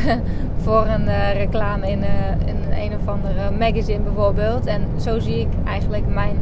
[0.63, 2.03] voor een uh, reclame in,
[2.45, 4.65] in een of andere magazine bijvoorbeeld.
[4.65, 6.37] En zo zie ik eigenlijk mijn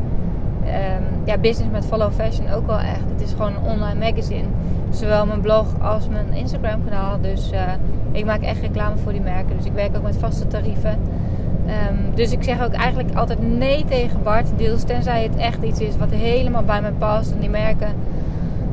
[0.66, 3.10] um, ja, business met Follow Fashion ook wel echt.
[3.12, 4.48] Het is gewoon een online magazine.
[4.90, 7.22] Zowel mijn blog als mijn Instagram kanaal.
[7.22, 7.62] Dus uh,
[8.12, 9.58] ik maak echt reclame voor die merken.
[9.58, 10.98] Dus ik werk ook met vaste tarieven.
[11.68, 14.84] Um, dus ik zeg ook eigenlijk altijd nee tegen Bart deals.
[14.84, 17.32] Tenzij het echt iets is wat helemaal bij mij past.
[17.32, 17.94] En die merken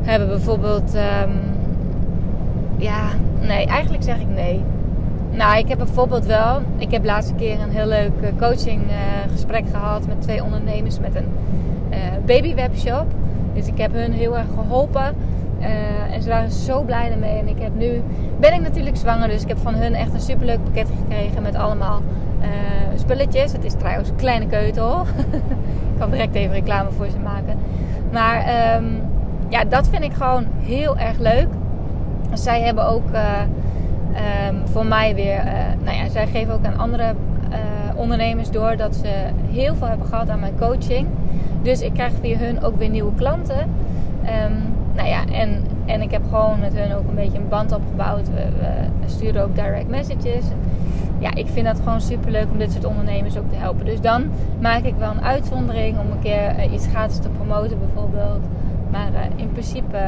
[0.03, 0.95] hebben bijvoorbeeld...
[0.95, 1.33] Um,
[2.77, 3.09] ja,
[3.41, 4.65] nee, eigenlijk zeg ik nee.
[5.31, 6.61] Nou, ik heb bijvoorbeeld wel.
[6.77, 10.99] Ik heb laatste keer een heel leuk uh, coaching uh, gesprek gehad met twee ondernemers
[10.99, 11.29] met een
[12.27, 13.07] baby webshop.
[13.55, 15.15] Dus ik heb hun heel erg geholpen.
[16.13, 17.39] en ze waren zo blij ermee.
[17.39, 18.03] En ik heb nu
[18.41, 21.55] ben ik natuurlijk zwanger, dus ik heb van hun echt een superleuk pakket gekregen met
[21.55, 22.03] allemaal
[23.11, 23.53] spulletjes.
[23.53, 25.07] Het is trouwens een kleine keutel.
[25.93, 27.59] ik kan direct even reclame voor ze maken.
[28.13, 28.39] Maar
[28.77, 29.03] um,
[29.49, 31.49] ja, dat vind ik gewoon heel erg leuk.
[32.33, 33.09] Zij hebben ook
[34.51, 35.53] Um, voor mij weer, uh,
[35.85, 37.15] nou ja, zij geven ook aan andere
[37.51, 37.57] uh,
[37.95, 39.09] ondernemers door dat ze
[39.51, 41.07] heel veel hebben gehad aan mijn coaching.
[41.63, 43.59] Dus ik krijg via hun ook weer nieuwe klanten.
[43.59, 47.73] Um, nou ja, en, en ik heb gewoon met hun ook een beetje een band
[47.73, 48.29] opgebouwd.
[48.29, 48.47] We,
[49.01, 50.45] we sturen ook direct messages.
[51.19, 53.85] Ja, ik vind dat gewoon super leuk om dit soort ondernemers ook te helpen.
[53.85, 54.25] Dus dan
[54.61, 58.45] maak ik wel een uitzondering om een keer iets gratis te promoten bijvoorbeeld.
[58.91, 59.99] Maar in principe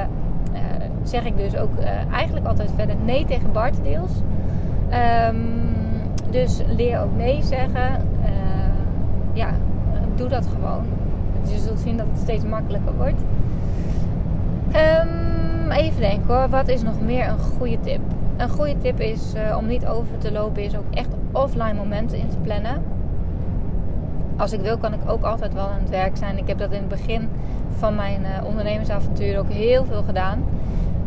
[1.03, 4.13] zeg ik dus ook uh, eigenlijk altijd verder nee tegen barterdeals.
[5.29, 5.63] Um,
[6.31, 8.07] dus leer ook nee zeggen.
[8.25, 8.29] Uh,
[9.33, 9.51] ja,
[10.15, 10.85] doe dat gewoon.
[11.43, 13.21] Dus je zult zien dat het steeds makkelijker wordt.
[14.67, 18.01] Um, even denken hoor, wat is nog meer een goede tip?
[18.37, 22.19] Een goede tip is uh, om niet over te lopen, is ook echt offline momenten
[22.19, 22.83] in te plannen.
[24.37, 26.39] Als ik wil, kan ik ook altijd wel aan het werk zijn.
[26.39, 27.29] Ik heb dat in het begin
[27.77, 30.45] van mijn ondernemersavontuur ook heel veel gedaan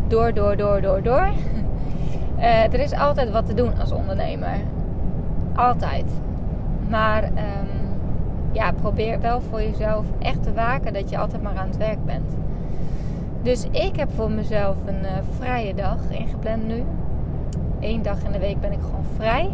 [0.07, 1.29] door, door, door, door, door.
[2.37, 4.57] Uh, er is altijd wat te doen als ondernemer.
[5.55, 6.05] Altijd.
[6.89, 7.69] Maar um,
[8.51, 12.05] ja, probeer wel voor jezelf echt te waken dat je altijd maar aan het werk
[12.05, 12.31] bent.
[13.41, 16.83] Dus ik heb voor mezelf een uh, vrije dag ingepland nu.
[17.79, 19.49] Eén dag in de week ben ik gewoon vrij.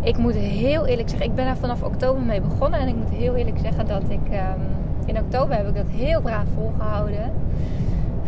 [0.00, 2.80] Ik moet heel eerlijk zeggen, ik ben er vanaf oktober mee begonnen.
[2.80, 4.62] En ik moet heel eerlijk zeggen dat ik um,
[5.04, 7.30] in oktober heb ik dat heel braaf volgehouden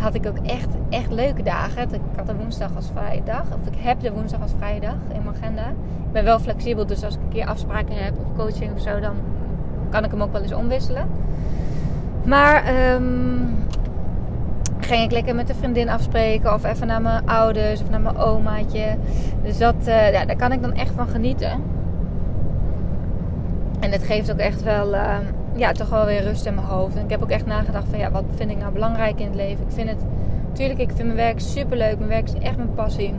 [0.00, 1.82] had ik ook echt, echt leuke dagen.
[1.82, 3.42] Ik had de woensdag als vrije dag.
[3.42, 5.68] Of ik heb de woensdag als vrije dag in mijn agenda.
[6.06, 9.00] Ik ben wel flexibel, dus als ik een keer afspraken heb of coaching of zo,
[9.00, 9.14] dan
[9.90, 11.08] kan ik hem ook wel eens omwisselen.
[12.24, 13.64] Maar um,
[14.80, 18.16] ging ik lekker met een vriendin afspreken of even naar mijn ouders of naar mijn
[18.16, 18.96] omaatje.
[19.42, 21.62] Dus dat, uh, ja, daar kan ik dan echt van genieten.
[23.80, 24.94] En het geeft ook echt wel.
[24.94, 25.16] Uh,
[25.56, 26.96] ja, toch wel weer rust in mijn hoofd.
[26.96, 29.34] En ik heb ook echt nagedacht van ja, wat vind ik nou belangrijk in het
[29.34, 29.64] leven?
[29.66, 30.04] Ik vind het,
[30.48, 31.96] natuurlijk, ik vind mijn werk super leuk.
[31.96, 33.14] Mijn werk is echt mijn passie.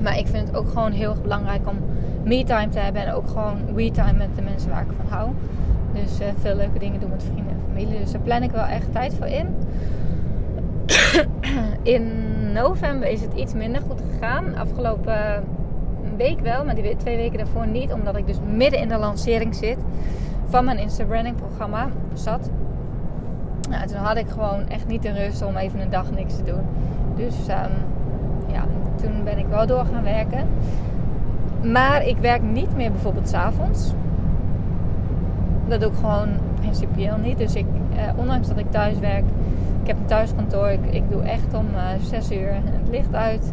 [0.00, 1.76] Maar ik vind het ook gewoon heel erg belangrijk om
[2.24, 3.06] me-time te hebben.
[3.06, 5.30] En ook gewoon we-time met de mensen waar ik van hou.
[5.92, 7.98] Dus uh, veel leuke dingen doen met vrienden en familie.
[7.98, 9.46] Dus daar plan ik wel echt tijd voor in.
[11.94, 12.12] in
[12.52, 14.56] november is het iets minder goed gegaan.
[14.56, 15.44] Afgelopen
[16.16, 17.92] week wel, maar die twee weken daarvoor niet.
[17.92, 19.78] Omdat ik dus midden in de lancering zit
[20.50, 22.50] van mijn Insta-branding programma zat.
[23.70, 26.42] Nou, toen had ik gewoon echt niet de rust om even een dag niks te
[26.42, 26.62] doen.
[27.16, 27.72] Dus um,
[28.52, 28.64] ja,
[29.02, 30.48] toen ben ik wel door gaan werken.
[31.62, 33.92] Maar ik werk niet meer bijvoorbeeld s'avonds.
[35.68, 36.28] Dat doe ik gewoon
[36.60, 37.38] principieel niet.
[37.38, 39.24] Dus ik, eh, ondanks dat ik thuis werk,
[39.82, 40.68] ik heb een thuiskantoor.
[40.68, 43.52] Ik, ik doe echt om uh, 6 uur het licht uit.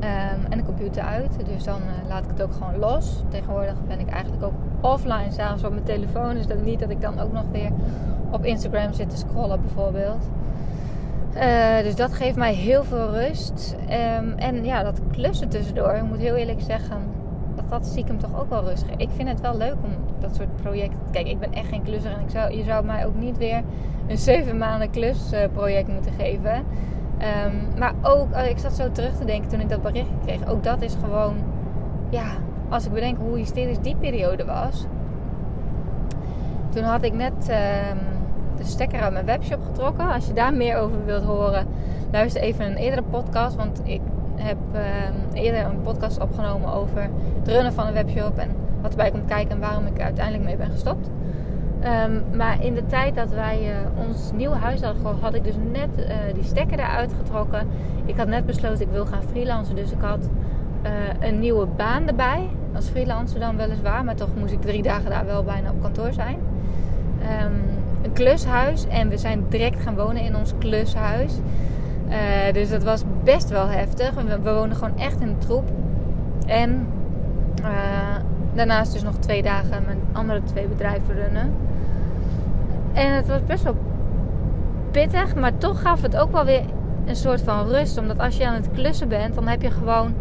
[0.00, 1.36] Um, en de computer uit.
[1.54, 3.22] Dus dan uh, laat ik het ook gewoon los.
[3.28, 6.34] Tegenwoordig ben ik eigenlijk ook offline, zelfs op mijn telefoon.
[6.34, 7.70] Dus dat niet dat ik dan ook nog weer
[8.30, 10.30] op Instagram zit te scrollen, bijvoorbeeld.
[11.34, 13.76] Uh, dus dat geeft mij heel veel rust.
[14.18, 16.96] Um, en ja, dat klussen tussendoor, ik moet heel eerlijk zeggen,
[17.54, 19.00] dat dat stiekem toch ook wel rust geeft.
[19.00, 20.98] Ik vind het wel leuk om dat soort projecten.
[21.10, 23.62] Kijk, ik ben echt geen klusser en ik zou, je zou mij ook niet weer
[24.06, 26.64] een zeven maanden klusproject moeten geven.
[27.20, 30.48] Um, maar ook, oh, ik zat zo terug te denken toen ik dat bericht kreeg.
[30.48, 31.36] Ook dat is gewoon,
[32.08, 32.26] ja,
[32.68, 34.86] als ik bedenk hoe hysterisch die periode was.
[36.68, 37.98] Toen had ik net um,
[38.56, 40.12] de stekker uit mijn webshop getrokken.
[40.12, 41.66] Als je daar meer over wilt horen,
[42.12, 43.56] luister even een eerdere podcast.
[43.56, 44.00] Want ik
[44.36, 48.38] heb um, eerder een podcast opgenomen over het runnen van een webshop.
[48.38, 51.10] En wat erbij komt kijken en waarom ik er uiteindelijk mee ben gestopt.
[51.84, 55.54] Um, maar in de tijd dat wij uh, ons nieuwe huis hadden had ik dus
[55.72, 57.68] net uh, die stekker eruit getrokken.
[58.04, 59.76] Ik had net besloten, ik wil gaan freelancen.
[59.76, 60.28] Dus ik had
[60.82, 60.90] uh,
[61.28, 62.48] een nieuwe baan erbij.
[62.74, 64.04] Als freelancer dan weliswaar.
[64.04, 66.36] Maar toch moest ik drie dagen daar wel bijna op kantoor zijn.
[67.44, 67.60] Um,
[68.02, 68.86] een klushuis.
[68.86, 71.32] En we zijn direct gaan wonen in ons klushuis.
[72.52, 74.14] dus dat was best wel heftig.
[74.14, 75.70] We, woonden gewoon echt in de troep.
[76.46, 76.86] En
[78.66, 81.52] daarnaast dus nog twee dagen mijn andere twee bedrijven runnen.
[82.92, 83.76] En het was best wel
[84.90, 86.62] pittig, maar toch gaf het ook wel weer
[87.06, 87.98] een soort van rust.
[87.98, 90.14] Omdat als je aan het klussen bent, dan heb je gewoon.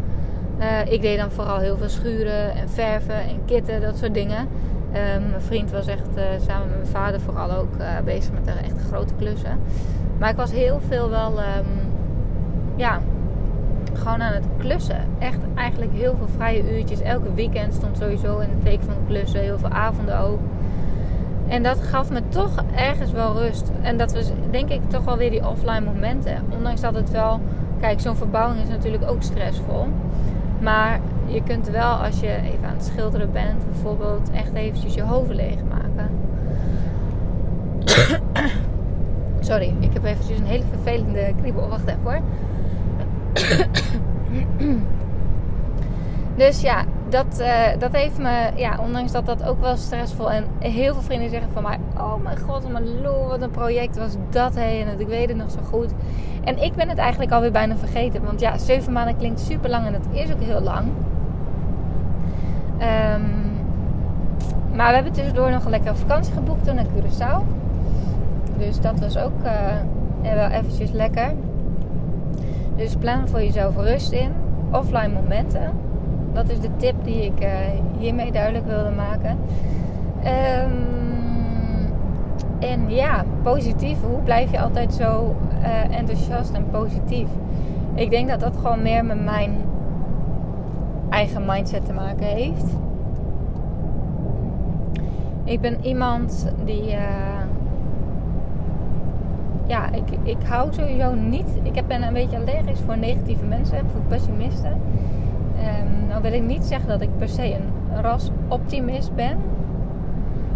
[0.60, 4.38] Uh, ik deed dan vooral heel veel schuren en verven en kitten, dat soort dingen.
[4.38, 7.73] Um, mijn vriend was echt uh, samen met mijn vader vooral ook
[8.06, 9.60] bezig met de echt grote klussen.
[10.17, 11.32] Maar ik was heel veel wel.
[11.32, 11.65] Um,
[12.75, 12.99] ja,
[14.00, 15.06] gewoon aan het klussen.
[15.20, 17.02] Echt eigenlijk heel veel vrije uurtjes.
[17.02, 19.42] Elke weekend stond sowieso in het teken van klussen.
[19.42, 20.40] Heel veel avonden ook.
[21.48, 23.72] En dat gaf me toch ergens wel rust.
[23.82, 26.44] En dat was denk ik toch wel weer die offline momenten.
[26.50, 27.40] Ondanks dat het wel...
[27.80, 29.88] Kijk, zo'n verbouwing is natuurlijk ook stressvol.
[30.60, 33.66] Maar je kunt wel als je even aan het schilderen bent...
[33.66, 36.10] bijvoorbeeld echt eventjes je hoofd leegmaken.
[39.40, 41.70] Sorry, ik heb eventjes een hele vervelende kriebel.
[41.70, 42.22] Wacht even hoor.
[46.36, 50.46] dus ja, dat, uh, dat heeft me, ja, ondanks dat dat ook wel stressvol en
[50.60, 54.15] heel veel vrienden zeggen van mij: Oh mijn god, mijn lol, wat een project was
[54.30, 54.88] dat heen.
[54.88, 55.94] En ik weet het nog zo goed.
[56.44, 59.86] En ik ben het eigenlijk alweer bijna vergeten, want ja, zeven maanden klinkt super lang
[59.86, 60.88] en dat is ook heel lang.
[62.82, 63.48] Um,
[64.74, 67.44] maar we hebben tussendoor nog een lekkere vakantie geboekt toen naar Curaçao.
[68.58, 71.34] Dus dat was ook uh, wel eventjes lekker.
[72.80, 74.32] Dus plan voor jezelf rust in.
[74.72, 75.72] Offline momenten.
[76.34, 77.50] Dat is de tip die ik uh,
[77.98, 79.38] hiermee duidelijk wilde maken.
[80.20, 80.88] Um,
[82.60, 84.02] en ja, positief.
[84.02, 87.28] Hoe blijf je altijd zo uh, enthousiast en positief?
[87.94, 89.52] Ik denk dat dat gewoon meer met mijn
[91.10, 92.65] eigen mindset te maken heeft.
[95.44, 96.92] Ik ben iemand die.
[96.92, 97.39] Uh,
[99.69, 101.47] ja, ik, ik hou sowieso niet.
[101.62, 104.71] Ik ben een beetje allergisch voor negatieve mensen, voor pessimisten.
[104.71, 109.38] Um, nou wil ik niet zeggen dat ik per se een ras optimist ben.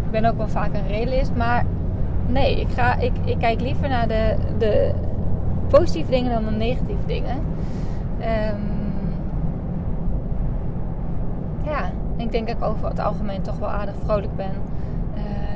[0.06, 1.66] Ik ben ook wel vaak een realist, maar
[2.28, 4.94] nee, ik, ga, ik, ik kijk liever naar de, de
[5.68, 7.38] positieve dingen dan de negatieve dingen.
[8.20, 8.72] Um,
[11.64, 14.73] ja, ik denk dat ik over het algemeen toch wel aardig vrolijk ben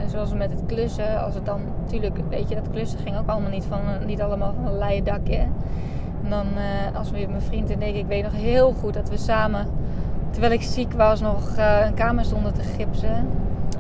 [0.10, 1.24] zoals met het klussen.
[1.24, 4.54] Als het dan, natuurlijk, weet je, dat klussen ging ook allemaal niet, van, niet allemaal
[4.54, 5.38] van een leien dakje.
[6.24, 9.10] En dan, uh, als we mijn vriend en ik, ik weet nog heel goed dat
[9.10, 9.68] we samen,
[10.30, 13.28] terwijl ik ziek was, nog uh, een kamer stonden te gipsen.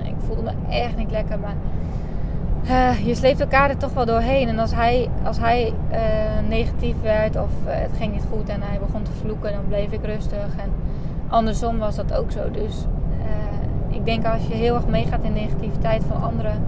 [0.03, 1.55] Ik voelde me echt niet lekker, maar
[2.63, 4.47] uh, je sleept elkaar er toch wel doorheen.
[4.47, 5.73] En als hij, als hij
[6.47, 10.05] negatief werd of het ging niet goed en hij begon te vloeken, dan bleef ik
[10.05, 10.55] rustig.
[10.57, 10.71] En
[11.27, 12.51] andersom was dat ook zo.
[12.51, 12.85] Dus
[13.97, 16.63] ik denk als je heel erg meegaat in negativiteit van anderen,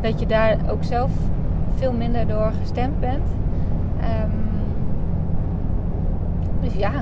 [0.00, 1.10] dat je daar ook zelf
[1.74, 3.28] veel minder door gestemd bent.
[3.98, 4.32] Um,
[6.60, 6.92] dus ja,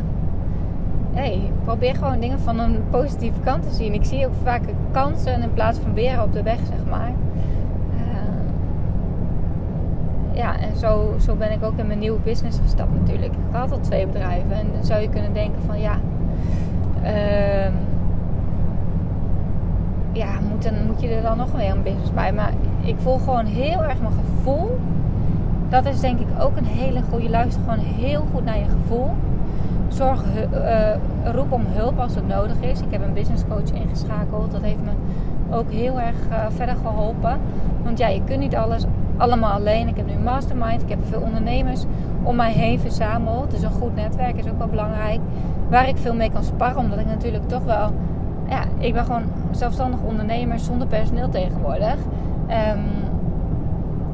[1.13, 3.95] hey, probeer gewoon dingen van een positieve kant te zien.
[3.95, 7.13] Ik zie ook vaak kansen in plaats van beren op de weg, zeg maar.
[7.95, 8.03] Uh,
[10.33, 13.33] ja, en zo, zo ben ik ook in mijn nieuwe business gestapt natuurlijk.
[13.33, 15.99] Ik had al twee bedrijven en dan zou je kunnen denken van ja...
[17.03, 17.73] Uh,
[20.13, 22.33] ja, moet, dan, moet je er dan nog weer een business bij.
[22.33, 24.79] Maar ik voel gewoon heel erg mijn gevoel.
[25.69, 27.63] Dat is denk ik ook een hele goede luister.
[27.63, 29.11] Gewoon heel goed naar je gevoel.
[29.89, 32.81] zorg, uh, roep om hulp als het nodig is.
[32.81, 34.53] Ik heb een business coach ingeschakeld.
[34.53, 34.91] Dat heeft me
[35.57, 37.39] ook heel erg uh, verder geholpen.
[37.83, 38.85] Want ja, je kunt niet alles
[39.17, 39.89] allemaal alleen.
[39.89, 40.83] Ik heb nu mastermind.
[40.83, 41.85] Ik heb veel ondernemers
[42.23, 43.51] om mij heen verzameld.
[43.51, 45.21] Dus een goed netwerk is ook wel belangrijk.
[45.69, 46.79] Waar ik veel mee kan sparren.
[46.79, 47.91] Omdat ik natuurlijk toch wel...
[48.49, 49.23] Ja, ik ben gewoon
[49.57, 51.97] zelfstandig ondernemer zonder personeel tegenwoordig.
[52.75, 52.85] Um,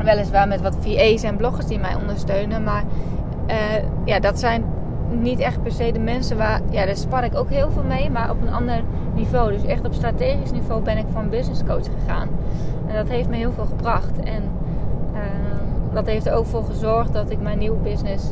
[0.04, 2.64] weliswaar met wat VA's en bloggers die mij ondersteunen.
[2.64, 2.84] Maar
[3.46, 3.54] uh,
[4.04, 4.64] ja, dat zijn
[5.10, 6.60] niet echt per se de mensen waar...
[6.70, 8.10] Ja, daar spar ik ook heel veel mee.
[8.10, 8.82] Maar op een ander
[9.14, 9.52] niveau.
[9.52, 12.28] Dus echt op strategisch niveau ben ik van business coach gegaan.
[12.86, 14.20] En dat heeft me heel veel gebracht.
[14.20, 14.42] En
[15.94, 18.24] dat heeft er ook voor gezorgd dat ik mijn nieuwe business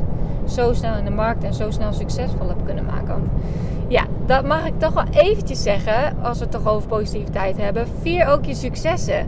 [0.47, 3.29] zo snel in de markt en zo snel succesvol heb kunnen maken.
[3.87, 7.87] Ja, dat mag ik toch wel eventjes zeggen, als we het toch over positiviteit hebben.
[8.01, 9.27] Vier ook je successen.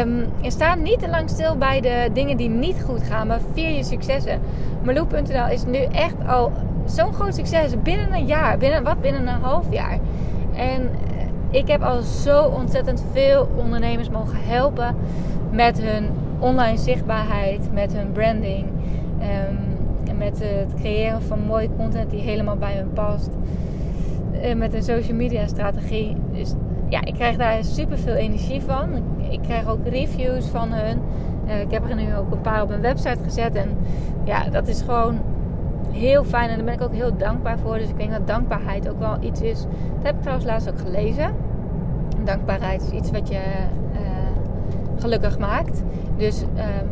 [0.00, 3.40] Um, je staat niet te lang stil bij de dingen die niet goed gaan, maar
[3.52, 4.40] vier je successen.
[4.82, 6.52] Marloe.nl is nu echt al
[6.84, 7.82] zo'n groot succes.
[7.82, 9.00] Binnen een jaar, binnen wat?
[9.00, 9.98] Binnen een half jaar.
[10.54, 14.96] En eh, ik heb al zo ontzettend veel ondernemers mogen helpen
[15.50, 18.66] met hun online zichtbaarheid, met hun branding.
[19.20, 19.68] Um,
[20.18, 23.30] met het creëren van mooie content die helemaal bij hun past.
[24.32, 26.16] Uh, met een social media strategie.
[26.32, 26.54] Dus
[26.88, 28.88] ja, ik krijg daar super veel energie van.
[29.30, 30.98] Ik krijg ook reviews van hun.
[31.46, 33.54] Uh, ik heb er nu ook een paar op mijn website gezet.
[33.54, 33.76] En
[34.24, 35.18] ja, dat is gewoon
[35.90, 36.50] heel fijn.
[36.50, 37.78] En daar ben ik ook heel dankbaar voor.
[37.78, 39.62] Dus ik denk dat dankbaarheid ook wel iets is.
[39.62, 41.34] Dat heb ik trouwens laatst ook gelezen.
[42.24, 43.40] Dankbaarheid is iets wat je
[44.98, 45.82] gelukkig maakt.
[46.16, 46.88] Dus, um,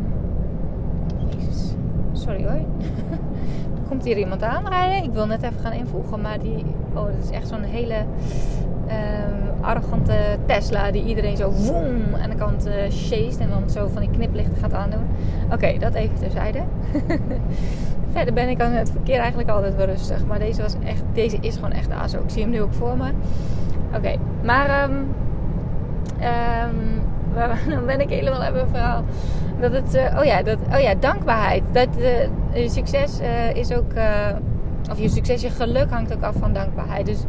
[2.11, 2.59] sorry hoor.
[3.87, 5.03] komt hier iemand aanrijden.
[5.03, 6.21] Ik wil net even gaan invoegen.
[6.21, 10.15] Maar die, oh, dat is echt zo'n hele um, arrogante
[10.45, 14.09] Tesla die iedereen zo woem aan de kant uh, chased en dan zo van die
[14.09, 15.07] kniplichten gaat aandoen.
[15.51, 16.59] Oké, dat even terzijde.
[18.13, 20.25] Verder ben ik aan het verkeer eigenlijk altijd wel rustig.
[20.25, 22.17] Maar deze, was echt, deze is gewoon echt ASO.
[22.17, 23.11] Ik zie hem nu ook voor me.
[23.95, 25.05] Oké, maar um,
[27.69, 29.03] dan ben ik helemaal hebben een verhaal.
[29.59, 31.63] Dat het, uh, oh, ja, dat, oh ja, dankbaarheid.
[31.71, 33.91] Dat uh, je succes uh, is ook,
[34.91, 37.05] of je succes, je geluk hangt ook af van dankbaarheid.
[37.05, 37.23] Dus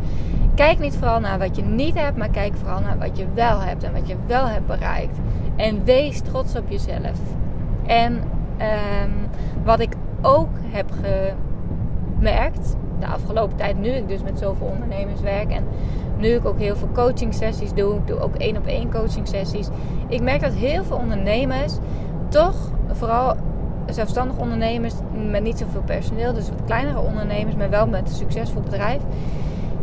[0.55, 3.61] kijk niet vooral naar wat je niet hebt, maar kijk vooral naar wat je wel
[3.61, 5.18] hebt en wat je wel hebt bereikt.
[5.57, 7.18] En wees trots op jezelf.
[7.87, 9.29] En um,
[9.64, 9.92] wat ik
[10.23, 10.90] ook heb
[12.16, 15.65] gemerkt de afgelopen tijd, nu ik dus met zoveel ondernemers werk en
[16.17, 19.29] nu ik ook heel veel coaching sessies doe, ik doe ook één op één coaching
[19.29, 19.69] sessies.
[20.09, 21.77] Ik merk dat heel veel ondernemers
[22.29, 23.37] toch, vooral
[23.87, 24.95] zelfstandig ondernemers
[25.31, 29.01] met niet zoveel personeel, dus wat kleinere ondernemers, maar wel met een succesvol bedrijf,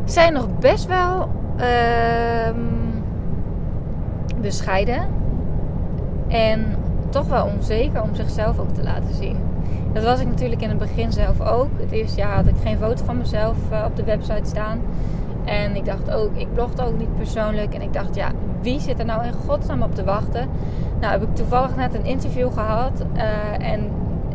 [0.05, 2.55] zijn nog best wel uh,
[4.41, 5.07] bescheiden
[6.27, 6.75] en
[7.09, 9.37] toch wel onzeker om zichzelf ook te laten zien.
[9.95, 11.69] Dat was ik natuurlijk in het begin zelf ook.
[11.79, 14.79] Het eerste jaar had ik geen foto van mezelf uh, op de website staan.
[15.45, 17.73] En ik dacht ook, ik blogde ook niet persoonlijk.
[17.73, 18.31] En ik dacht, ja,
[18.61, 20.49] wie zit er nou in godsnaam op te wachten?
[20.99, 23.05] Nou, heb ik toevallig net een interview gehad.
[23.15, 23.89] Uh, en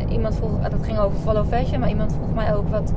[0.09, 1.81] iemand vroeg, dat ging over follow fashion.
[1.81, 2.92] Maar iemand vroeg mij ook wat,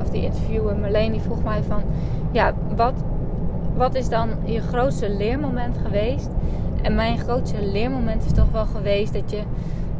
[0.00, 1.82] of die interviewer Marleen, die vroeg mij van...
[2.30, 2.94] Ja, wat,
[3.76, 6.30] wat is dan je grootste leermoment geweest?
[6.82, 9.42] En mijn grootste leermoment is toch wel geweest dat je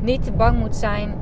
[0.01, 1.15] niet te bang moet zijn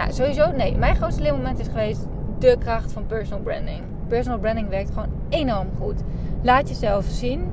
[0.00, 0.76] nou, sowieso, nee.
[0.76, 2.06] Mijn grootste leermoment is geweest
[2.38, 3.80] de kracht van personal branding.
[4.08, 6.02] Personal branding werkt gewoon enorm goed.
[6.42, 7.52] Laat jezelf zien.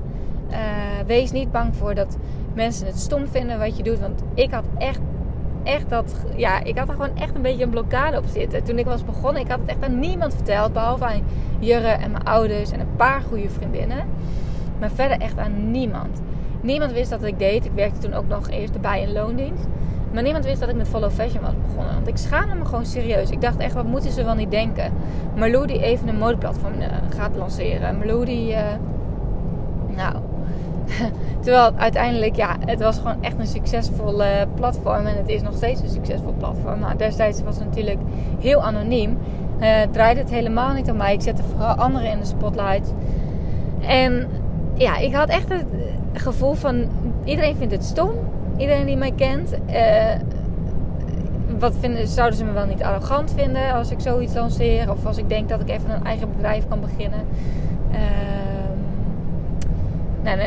[0.51, 0.57] Uh,
[1.05, 2.17] wees niet bang voor dat
[2.53, 3.99] mensen het stom vinden wat je doet.
[3.99, 4.99] Want ik had echt,
[5.63, 8.63] echt dat, ja, ik had er gewoon echt een beetje een blokkade op zitten.
[8.63, 10.73] Toen ik was begonnen, ik had het echt aan niemand verteld.
[10.73, 11.23] Behalve aan
[11.59, 14.05] Jurre en mijn ouders en een paar goede vriendinnen.
[14.79, 16.21] Maar verder echt aan niemand.
[16.61, 17.65] Niemand wist dat ik deed.
[17.65, 19.65] Ik werkte toen ook nog eerst bij in loondienst.
[20.13, 21.93] Maar niemand wist dat ik met Follow Fashion was begonnen.
[21.93, 23.29] Want ik schaamde me gewoon serieus.
[23.29, 24.93] Ik dacht echt, wat moeten ze wel niet denken?
[25.35, 27.97] Marlou die even een modeplatform uh, gaat lanceren.
[27.97, 28.51] Marlou die...
[28.51, 28.59] Uh,
[29.95, 30.15] nou...
[31.43, 34.21] Terwijl uiteindelijk, ja, het was gewoon echt een succesvol
[34.55, 35.05] platform.
[35.05, 36.79] En het is nog steeds een succesvol platform.
[36.79, 37.99] Maar destijds was het natuurlijk
[38.39, 39.17] heel anoniem.
[39.59, 41.13] Uh, draaide het helemaal niet om mij.
[41.13, 42.93] Ik zette vooral anderen in de spotlight.
[43.81, 44.27] En
[44.73, 45.65] ja, ik had echt het
[46.13, 46.85] gevoel van...
[47.23, 48.11] Iedereen vindt het stom
[48.57, 49.53] iedereen die mij kent.
[49.69, 50.13] Uh,
[51.59, 54.91] wat vinden, zouden ze me wel niet arrogant vinden als ik zoiets lanceer?
[54.91, 57.19] Of als ik denk dat ik even een eigen bedrijf kan beginnen.
[57.91, 57.97] Uh,
[60.23, 60.39] nou,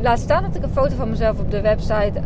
[0.00, 2.20] laat staan dat ik een foto van mezelf op de website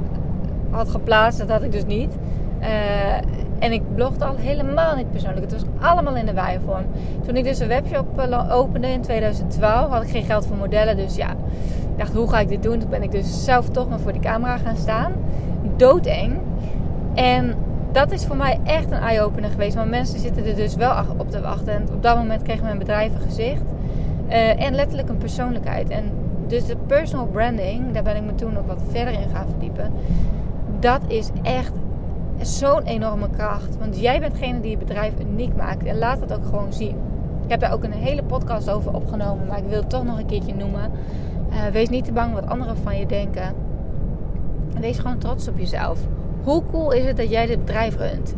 [0.71, 1.39] had geplaatst.
[1.39, 2.13] Dat had ik dus niet.
[2.61, 3.17] Uh,
[3.59, 5.51] en ik blogde al helemaal niet persoonlijk.
[5.51, 6.85] Het was allemaal in de wijvorm.
[7.27, 10.97] Toen ik dus een webshop eh, opende in 2012, had ik geen geld voor modellen.
[10.97, 11.35] Dus ja,
[11.99, 12.79] dacht, hoe ga ik dit doen?
[12.79, 15.13] Toen ben ik dus zelf toch maar voor die camera gaan staan.
[15.77, 16.37] Doodeng.
[17.15, 17.55] En
[17.93, 19.75] dat is voor mij echt een eye-opener geweest.
[19.75, 21.73] Want mensen zitten er dus wel op te wachten.
[21.73, 23.63] En op dat moment kreeg mijn bedrijf een gezicht.
[24.29, 25.89] Uh, en letterlijk een persoonlijkheid.
[25.89, 26.05] En
[26.47, 29.93] dus de personal branding, daar ben ik me toen ook wat verder in gaan verdiepen.
[30.81, 31.73] Dat is echt
[32.41, 33.79] zo'n enorme kracht.
[33.79, 35.85] Want jij bent degene die je bedrijf uniek maakt.
[35.85, 36.97] En laat het ook gewoon zien.
[37.45, 39.47] Ik heb daar ook een hele podcast over opgenomen.
[39.47, 40.91] Maar ik wil het toch nog een keertje noemen.
[41.51, 43.55] Uh, wees niet te bang wat anderen van je denken.
[44.81, 45.99] Wees gewoon trots op jezelf.
[46.43, 48.35] Hoe cool is het dat jij dit bedrijf runt?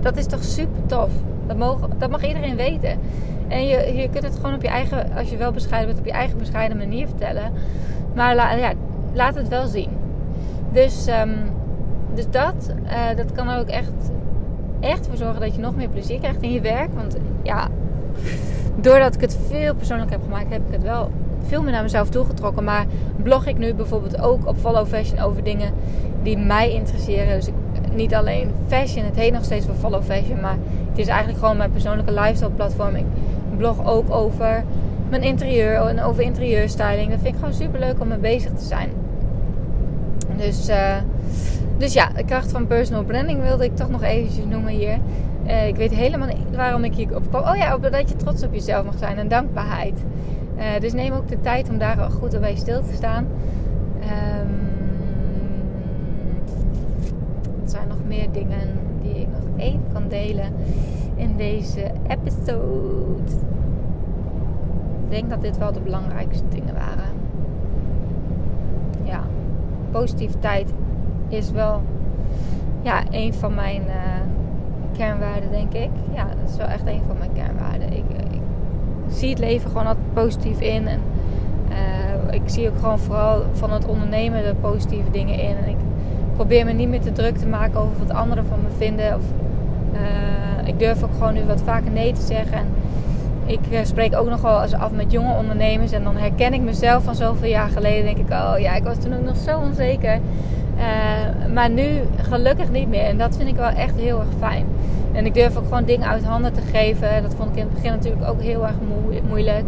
[0.00, 1.10] Dat is toch super tof?
[1.46, 2.98] Dat, mogen, dat mag iedereen weten.
[3.48, 6.06] En je, je kunt het gewoon op je eigen, als je wel bescheiden bent, op
[6.06, 7.52] je eigen bescheiden manier vertellen.
[8.14, 8.72] Maar ja,
[9.12, 9.90] laat het wel zien.
[10.72, 11.34] Dus, um,
[12.14, 14.10] dus dat, uh, dat kan ook echt,
[14.80, 16.94] echt voor zorgen dat je nog meer plezier krijgt in je werk.
[16.94, 17.68] Want ja,
[18.80, 21.10] doordat ik het veel persoonlijk heb gemaakt, heb ik het wel
[21.46, 22.64] veel meer naar mezelf toegetrokken.
[22.64, 22.86] Maar
[23.22, 25.72] blog ik nu bijvoorbeeld ook op Follow Fashion over dingen
[26.22, 27.36] die mij interesseren.
[27.36, 27.54] Dus ik,
[27.94, 30.40] niet alleen fashion, het heet nog steeds voor Follow Fashion.
[30.40, 30.56] Maar
[30.88, 32.94] het is eigenlijk gewoon mijn persoonlijke lifestyle platform.
[32.94, 33.04] Ik
[33.56, 34.64] blog ook over
[35.08, 37.10] mijn interieur en over interieurstyling.
[37.10, 38.90] Dat vind ik gewoon super leuk om mee bezig te zijn.
[40.36, 40.96] Dus, uh,
[41.78, 44.98] dus ja, de kracht van personal branding wilde ik toch nog eventjes noemen hier.
[45.48, 47.42] Uh, ik weet helemaal niet waarom ik hier kwam.
[47.42, 50.04] Oh ja, dat je trots op jezelf mag zijn en dankbaarheid.
[50.56, 53.26] Uh, dus neem ook de tijd om daar goed bij stil te staan.
[54.00, 54.56] Um,
[57.62, 58.68] er zijn nog meer dingen
[59.02, 60.52] die ik nog even kan delen
[61.14, 63.32] in deze episode.
[65.04, 67.10] Ik denk dat dit wel de belangrijkste dingen waren.
[69.02, 69.20] Ja,
[69.90, 70.72] positiviteit
[71.28, 71.82] is wel
[72.82, 74.27] ja, een van mijn uh,
[74.98, 75.90] kernwaarden, denk ik.
[76.14, 77.92] Ja, dat is wel echt een van mijn kernwaarden.
[77.92, 78.40] Ik, ik
[79.08, 80.86] zie het leven gewoon altijd positief in.
[80.86, 81.00] En
[81.70, 85.56] uh, ik zie ook gewoon vooral van het ondernemen de positieve dingen in.
[85.56, 85.76] En ik
[86.34, 89.14] probeer me niet meer te druk te maken over wat anderen van me vinden.
[89.14, 89.22] Of,
[89.92, 92.58] uh, ik durf ook gewoon nu wat vaker nee te zeggen.
[92.58, 92.66] En
[93.46, 95.92] ik spreek ook nog wel eens af met jonge ondernemers.
[95.92, 98.04] En dan herken ik mezelf van zoveel jaar geleden.
[98.04, 100.20] denk ik, oh ja, ik was toen ook nog zo onzeker.
[101.54, 103.04] Maar nu gelukkig niet meer.
[103.04, 104.66] En dat vind ik wel echt heel erg fijn.
[105.12, 107.22] En ik durf ook gewoon dingen uit handen te geven.
[107.22, 108.76] Dat vond ik in het begin natuurlijk ook heel erg
[109.28, 109.64] moeilijk.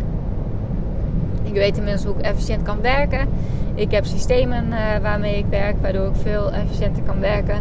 [1.43, 3.29] Ik weet inmiddels hoe ik efficiënt kan werken.
[3.75, 7.61] Ik heb systemen uh, waarmee ik werk, waardoor ik veel efficiënter kan werken.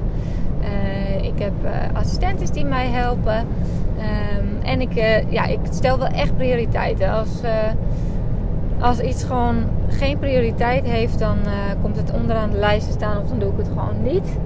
[0.62, 1.54] Uh, ik heb
[1.94, 3.38] assistenten die mij helpen.
[3.38, 4.94] Um, en ik,
[5.30, 7.12] ja, ik stel wel echt prioriteiten.
[7.12, 7.42] Als,
[8.80, 9.56] als iets gewoon
[9.88, 11.38] geen prioriteit heeft, dan
[11.82, 14.38] komt het onderaan de lijst te staan of dan doe ik het gewoon niet.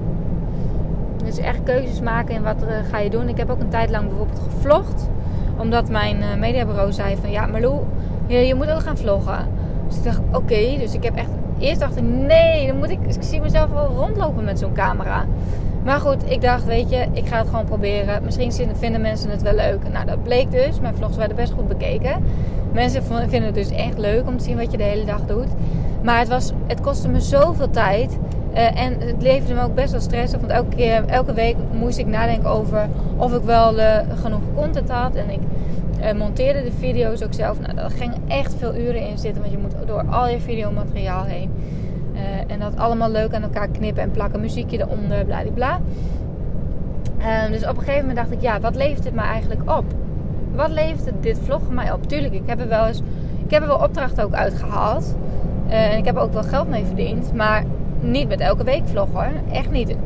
[1.23, 3.29] Dus echt keuzes maken in wat uh, ga je doen.
[3.29, 5.09] Ik heb ook een tijd lang bijvoorbeeld gevlogd.
[5.57, 7.79] Omdat mijn uh, mediabureau zei van ja, Marlou,
[8.27, 9.47] je, je moet ook gaan vloggen.
[9.87, 10.77] Dus ik dacht oké.
[10.77, 11.29] Dus ik heb echt...
[11.59, 12.99] Eerst dacht ik nee, dan moet ik...
[13.07, 15.25] ik zie mezelf wel rondlopen met zo'n camera.
[15.83, 18.23] Maar goed, ik dacht weet je, ik ga het gewoon proberen.
[18.23, 19.89] Misschien vinden mensen het wel leuk.
[19.91, 20.79] Nou, dat bleek dus.
[20.79, 22.23] Mijn vlogs werden best goed bekeken.
[22.73, 25.47] Mensen vinden het dus echt leuk om te zien wat je de hele dag doet.
[26.03, 28.17] Maar het, was, het kostte me zoveel tijd.
[28.53, 30.39] Uh, en het leverde me ook best wel stress op.
[30.39, 34.89] Want elke, keer, elke week moest ik nadenken over of ik wel uh, genoeg content
[34.89, 35.15] had.
[35.15, 35.39] En ik
[35.99, 37.59] uh, monteerde de video's ook zelf.
[37.59, 39.41] Nou, daar ging echt veel uren in zitten.
[39.41, 41.51] Want je moet door al je videomateriaal heen.
[42.47, 44.39] en dat allemaal leuk aan elkaar knippen en plakken.
[44.39, 45.79] Muziekje eronder, bladibla.
[47.51, 49.85] dus op een gegeven moment dacht ik, ja, wat levert het me eigenlijk op?
[50.55, 52.07] Wat levert dit vlog mij op?
[52.07, 53.01] Tuurlijk, ik heb er wel eens...
[53.45, 55.15] Ik heb er wel opdrachten ook uitgehaald.
[55.67, 57.33] en ik heb er ook wel geld mee verdiend.
[57.33, 57.63] Maar
[57.99, 59.31] niet met elke week vlog hoor.
[59.51, 59.95] Echt niet.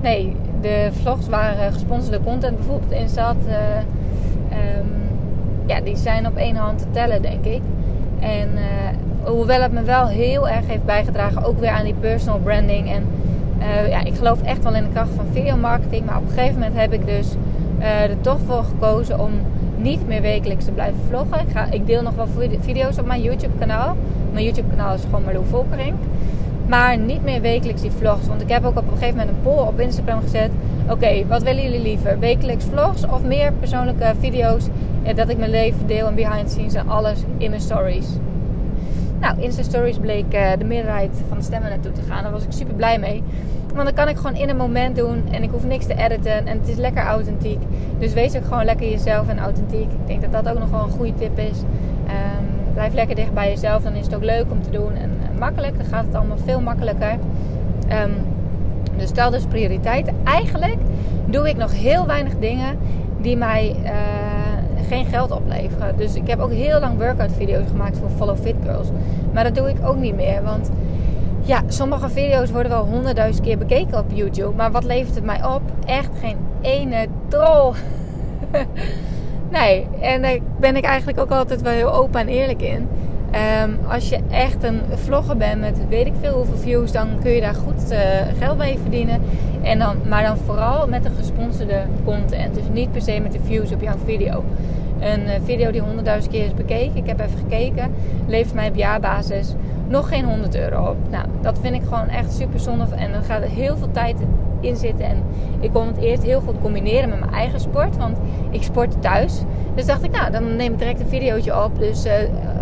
[0.00, 3.36] Nee, de vlogs waren gesponsorde content bijvoorbeeld in zat.
[3.48, 3.54] Uh,
[4.76, 4.86] um,
[5.66, 7.60] ja, die zijn op één hand te tellen, denk ik.
[8.20, 12.38] En uh, hoewel het me wel heel erg heeft bijgedragen, ook weer aan die personal
[12.38, 12.90] branding.
[12.90, 13.06] En
[13.58, 16.06] uh, ja, ik geloof echt wel in de kracht van videomarketing.
[16.06, 17.34] Maar op een gegeven moment heb ik dus
[17.78, 19.30] er toch voor gekozen om
[19.76, 21.40] niet meer wekelijks te blijven vloggen.
[21.40, 22.26] Ik, ga, ik deel nog wel
[22.60, 23.96] video's op mijn YouTube kanaal.
[24.32, 25.94] Mijn YouTube kanaal is gewoon Marlo Volkering.
[26.66, 28.26] Maar niet meer wekelijks die vlogs.
[28.26, 30.50] Want ik heb ook op een gegeven moment een poll op Instagram gezet.
[30.90, 32.18] Oké, wat willen jullie liever?
[32.18, 34.64] Wekelijks vlogs of meer persoonlijke video's?
[35.02, 38.08] Ja, dat ik mijn leven deel en behind the scenes en alles in mijn stories.
[39.20, 42.22] Nou, Insta Stories bleek uh, de meerderheid van de stemmen naartoe te gaan.
[42.22, 43.22] Daar was ik super blij mee.
[43.74, 46.46] Want dan kan ik gewoon in een moment doen en ik hoef niks te editen.
[46.46, 47.60] En het is lekker authentiek.
[47.98, 49.90] Dus wees ook gewoon lekker jezelf en authentiek.
[49.92, 51.58] Ik denk dat dat ook nog wel een goede tip is.
[51.58, 53.82] Um, blijf lekker dicht bij jezelf.
[53.82, 54.94] Dan is het ook leuk om te doen.
[54.94, 55.76] En makkelijk.
[55.76, 57.12] Dan gaat het allemaal veel makkelijker.
[58.02, 58.12] Um,
[58.96, 60.14] dus stel dus prioriteiten.
[60.24, 60.78] Eigenlijk
[61.26, 62.78] doe ik nog heel weinig dingen
[63.20, 63.90] die mij uh,
[64.88, 65.96] geen geld opleveren.
[65.96, 68.88] Dus ik heb ook heel lang workout video's gemaakt voor Follow Fit Girls.
[69.32, 70.42] Maar dat doe ik ook niet meer.
[70.42, 70.70] Want
[71.48, 74.56] ja, sommige video's worden wel honderdduizend keer bekeken op YouTube.
[74.56, 75.62] Maar wat levert het mij op?
[75.84, 77.74] Echt geen ene drol.
[79.58, 82.88] nee, en daar ben ik eigenlijk ook altijd wel heel open en eerlijk in.
[83.30, 87.30] Ehm, als je echt een vlogger bent met weet ik veel hoeveel views, dan kun
[87.30, 87.98] je daar goed uh,
[88.38, 89.20] geld mee verdienen.
[89.62, 92.54] En dan, maar dan vooral met de gesponsorde content.
[92.54, 94.44] Dus niet per se met de views op jouw video.
[95.00, 97.94] Een uh, video die 100.000 keer is bekeken, ik heb even gekeken,
[98.26, 99.54] levert mij op jaarbasis
[99.88, 100.96] nog geen 100 euro op.
[101.10, 102.84] Nou, dat vind ik gewoon echt super zonde.
[102.96, 104.16] En dan gaat er heel veel tijd
[104.60, 105.04] in zitten.
[105.04, 105.22] En
[105.60, 107.96] ik kon het eerst heel goed combineren met mijn eigen sport.
[107.96, 108.18] Want
[108.50, 109.42] ik sport thuis.
[109.74, 111.78] Dus dacht ik, nou, dan neem ik direct een videootje op.
[111.78, 112.12] Dus uh,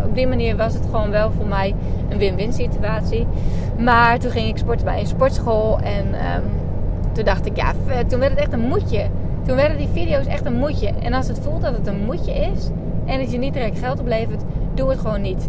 [0.05, 1.75] op die manier was het gewoon wel voor mij
[2.09, 3.27] een win-win situatie.
[3.79, 5.79] Maar toen ging ik sporten bij een sportschool.
[5.79, 6.45] En um,
[7.13, 7.73] toen dacht ik, ja,
[8.07, 9.07] toen werd het echt een moedje.
[9.47, 10.89] Toen werden die video's echt een moedje.
[11.03, 12.71] En als het voelt dat het een moedje is
[13.05, 14.43] en dat je niet direct geld oplevert,
[14.75, 15.49] doe het gewoon niet.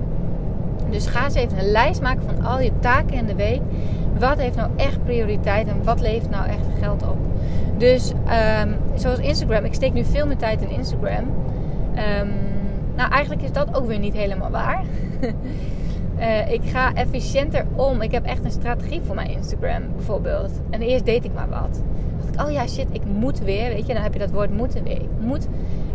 [0.89, 3.61] Dus ga eens even een lijst maken van al je taken in de week.
[4.19, 7.17] Wat heeft nou echt prioriteit en wat levert nou echt geld op?
[7.77, 8.11] Dus
[8.61, 11.23] um, zoals Instagram, ik steek nu veel meer tijd in Instagram.
[12.21, 12.29] Um,
[12.95, 14.83] nou, eigenlijk is dat ook weer niet helemaal waar.
[16.19, 18.01] uh, ik ga efficiënter om.
[18.01, 20.51] Ik heb echt een strategie voor mijn Instagram bijvoorbeeld.
[20.69, 21.81] En eerst deed ik maar wat.
[22.17, 23.69] dacht ik, oh ja, shit, ik moet weer.
[23.69, 25.01] Weet je, dan heb je dat woord moeten weer.
[25.01, 25.47] Ik moet,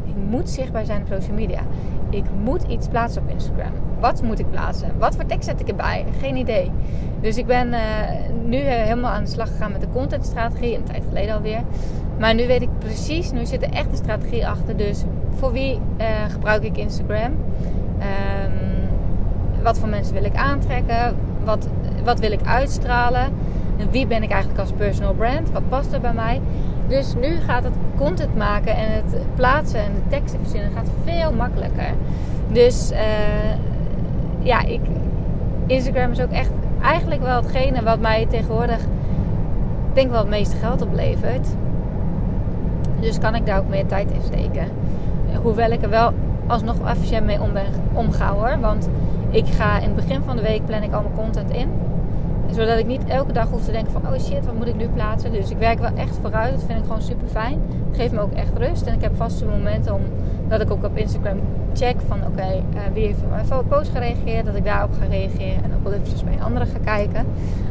[0.05, 1.61] ik moet zichtbaar zijn op social media.
[2.11, 3.73] Ik moet iets plaatsen op Instagram.
[4.03, 4.89] Wat moet ik plaatsen?
[4.99, 6.05] Wat voor tekst zet ik erbij?
[6.21, 6.71] Geen idee.
[7.21, 7.79] Dus ik ben uh,
[8.45, 10.77] nu uh, helemaal aan de slag gegaan met de contentstrategie.
[10.77, 11.61] Een tijd geleden alweer.
[12.19, 14.77] Maar nu weet ik precies, nu zit er echt een strategie achter.
[14.77, 17.31] Dus voor wie uh, gebruik ik Instagram?
[17.31, 17.33] Um,
[19.63, 21.17] wat voor mensen wil ik aantrekken?
[21.45, 21.69] Wat,
[22.05, 23.25] wat wil ik uitstralen?
[23.79, 25.51] En wie ben ik eigenlijk als personal brand?
[25.51, 26.41] Wat past er bij mij?
[26.89, 31.33] Dus nu gaat het content maken en het plaatsen en de teksten verzinnen gaat veel
[31.33, 31.93] makkelijker.
[32.53, 32.93] Dus
[34.43, 34.81] ja, ik,
[35.67, 36.51] Instagram is ook echt
[36.83, 38.81] eigenlijk wel hetgene wat mij tegenwoordig
[39.93, 41.49] denk wel het meeste geld oplevert.
[43.01, 44.67] Dus kan ik daar ook meer tijd in steken.
[45.43, 46.13] Hoewel ik er wel
[46.47, 47.51] alsnog efficiënt mee om
[47.93, 48.61] omga hoor.
[48.61, 48.89] Want
[49.31, 51.69] ik ga in het begin van de week plan ik al mijn content in.
[52.51, 54.89] Zodat ik niet elke dag hoef te denken van oh shit, wat moet ik nu
[54.89, 55.33] plaatsen.
[55.33, 56.53] Dus ik werk wel echt vooruit.
[56.53, 57.59] Dat vind ik gewoon super fijn.
[57.93, 58.87] Geeft me ook echt rust.
[58.87, 60.01] En ik heb vaste momenten om
[60.49, 61.39] dat ik ook op Instagram
[61.75, 64.47] check van oké, uh, wie heeft op mijn post gereageerd.
[64.47, 65.65] Dat ik daarop ga reageren.
[65.65, 67.27] En ook wel eventjes bij anderen ga kijken.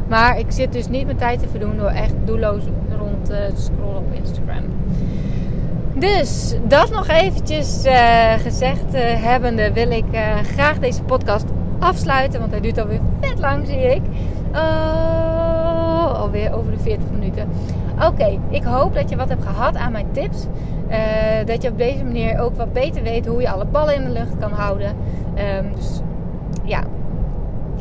[0.08, 2.62] Maar ik zit dus niet mijn tijd te verdoen door echt doelloos
[2.98, 4.64] rond uh, te scrollen op Instagram.
[5.94, 10.04] Dus dat nog eventjes uh, gezegd hebbende wil ik
[10.42, 11.44] graag deze podcast
[11.78, 12.40] afsluiten.
[12.40, 14.02] Want hij duurt alweer vet lang zie ik.
[16.16, 17.48] Alweer over de 40 minuten.
[18.00, 20.46] Oké, ik hoop dat je wat hebt gehad aan mijn tips.
[20.90, 20.96] Uh,
[21.46, 24.10] dat je op deze manier ook wat beter weet hoe je alle ballen in de
[24.10, 24.96] lucht kan houden.
[25.58, 26.00] Um, dus
[26.64, 26.82] ja,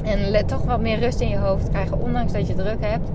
[0.04, 3.10] en let toch wat meer rust in je hoofd krijgen, ondanks dat je druk hebt.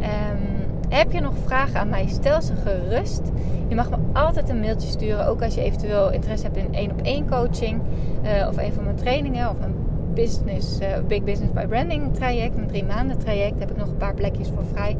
[0.00, 2.06] Um, heb je nog vragen aan mij?
[2.06, 3.22] Stel ze gerust.
[3.68, 6.90] Je mag me altijd een mailtje sturen, ook als je eventueel interesse hebt in één
[6.90, 7.80] op één coaching
[8.22, 9.74] uh, of een van mijn trainingen of mijn
[10.18, 13.96] business, uh, Big Business by Branding traject, mijn drie maanden traject, heb ik nog een
[13.96, 14.96] paar plekjes voor vrij.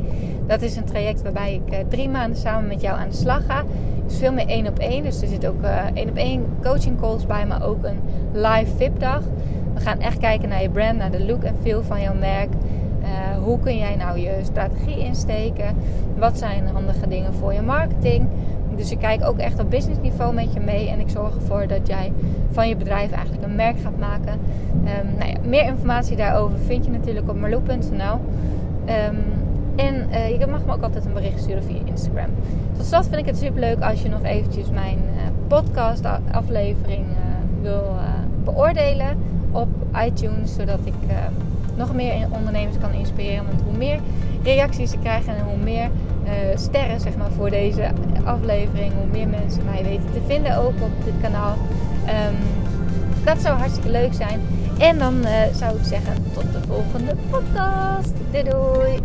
[0.47, 3.47] Dat is een traject waarbij ik uh, drie maanden samen met jou aan de slag
[3.47, 3.65] ga.
[4.07, 5.03] Dus veel meer één op één.
[5.03, 8.01] Dus er zit ook uh, één op één coaching calls bij, maar ook een
[8.33, 9.23] live VIP dag.
[9.75, 12.51] We gaan echt kijken naar je brand, naar de look en feel van jouw merk.
[13.45, 15.77] hoe kun jij nou je strategie insteken?
[16.19, 18.27] Wat zijn handige dingen voor je marketing?
[18.79, 20.89] Dus ik kijk ook echt op business niveau met je mee.
[20.89, 22.13] En ik zorg ervoor dat jij
[22.51, 24.33] van je bedrijf eigenlijk een merk gaat maken.
[24.73, 28.21] Um, nou ja, meer informatie daarover vind je natuurlijk op marloe.nl.
[28.85, 29.17] Ehm,
[29.77, 32.31] en uh, je mag me ook altijd een bericht sturen via Instagram.
[32.77, 37.05] Tot slot vind ik het super leuk als je nog eventjes mijn uh, podcast aflevering
[37.07, 37.97] uh, wil
[38.45, 39.17] beoordelen
[39.51, 39.69] op
[40.07, 40.55] iTunes.
[40.55, 40.95] Zodat ik
[41.77, 43.47] nog meer ondernemers kan inspireren.
[43.47, 44.01] Want hoe meer
[44.43, 45.91] reacties ik krijg en hoe meer
[46.55, 47.91] sterren zeg maar, voor deze
[48.25, 48.93] aflevering.
[48.93, 51.57] Hoe meer mensen mij weten te vinden ook op dit kanaal.
[52.07, 52.37] Um,
[53.25, 54.41] dat zou hartstikke leuk zijn.
[54.79, 58.13] En dan uh, zou ik zeggen tot de volgende podcast.
[58.31, 59.01] Doei doei!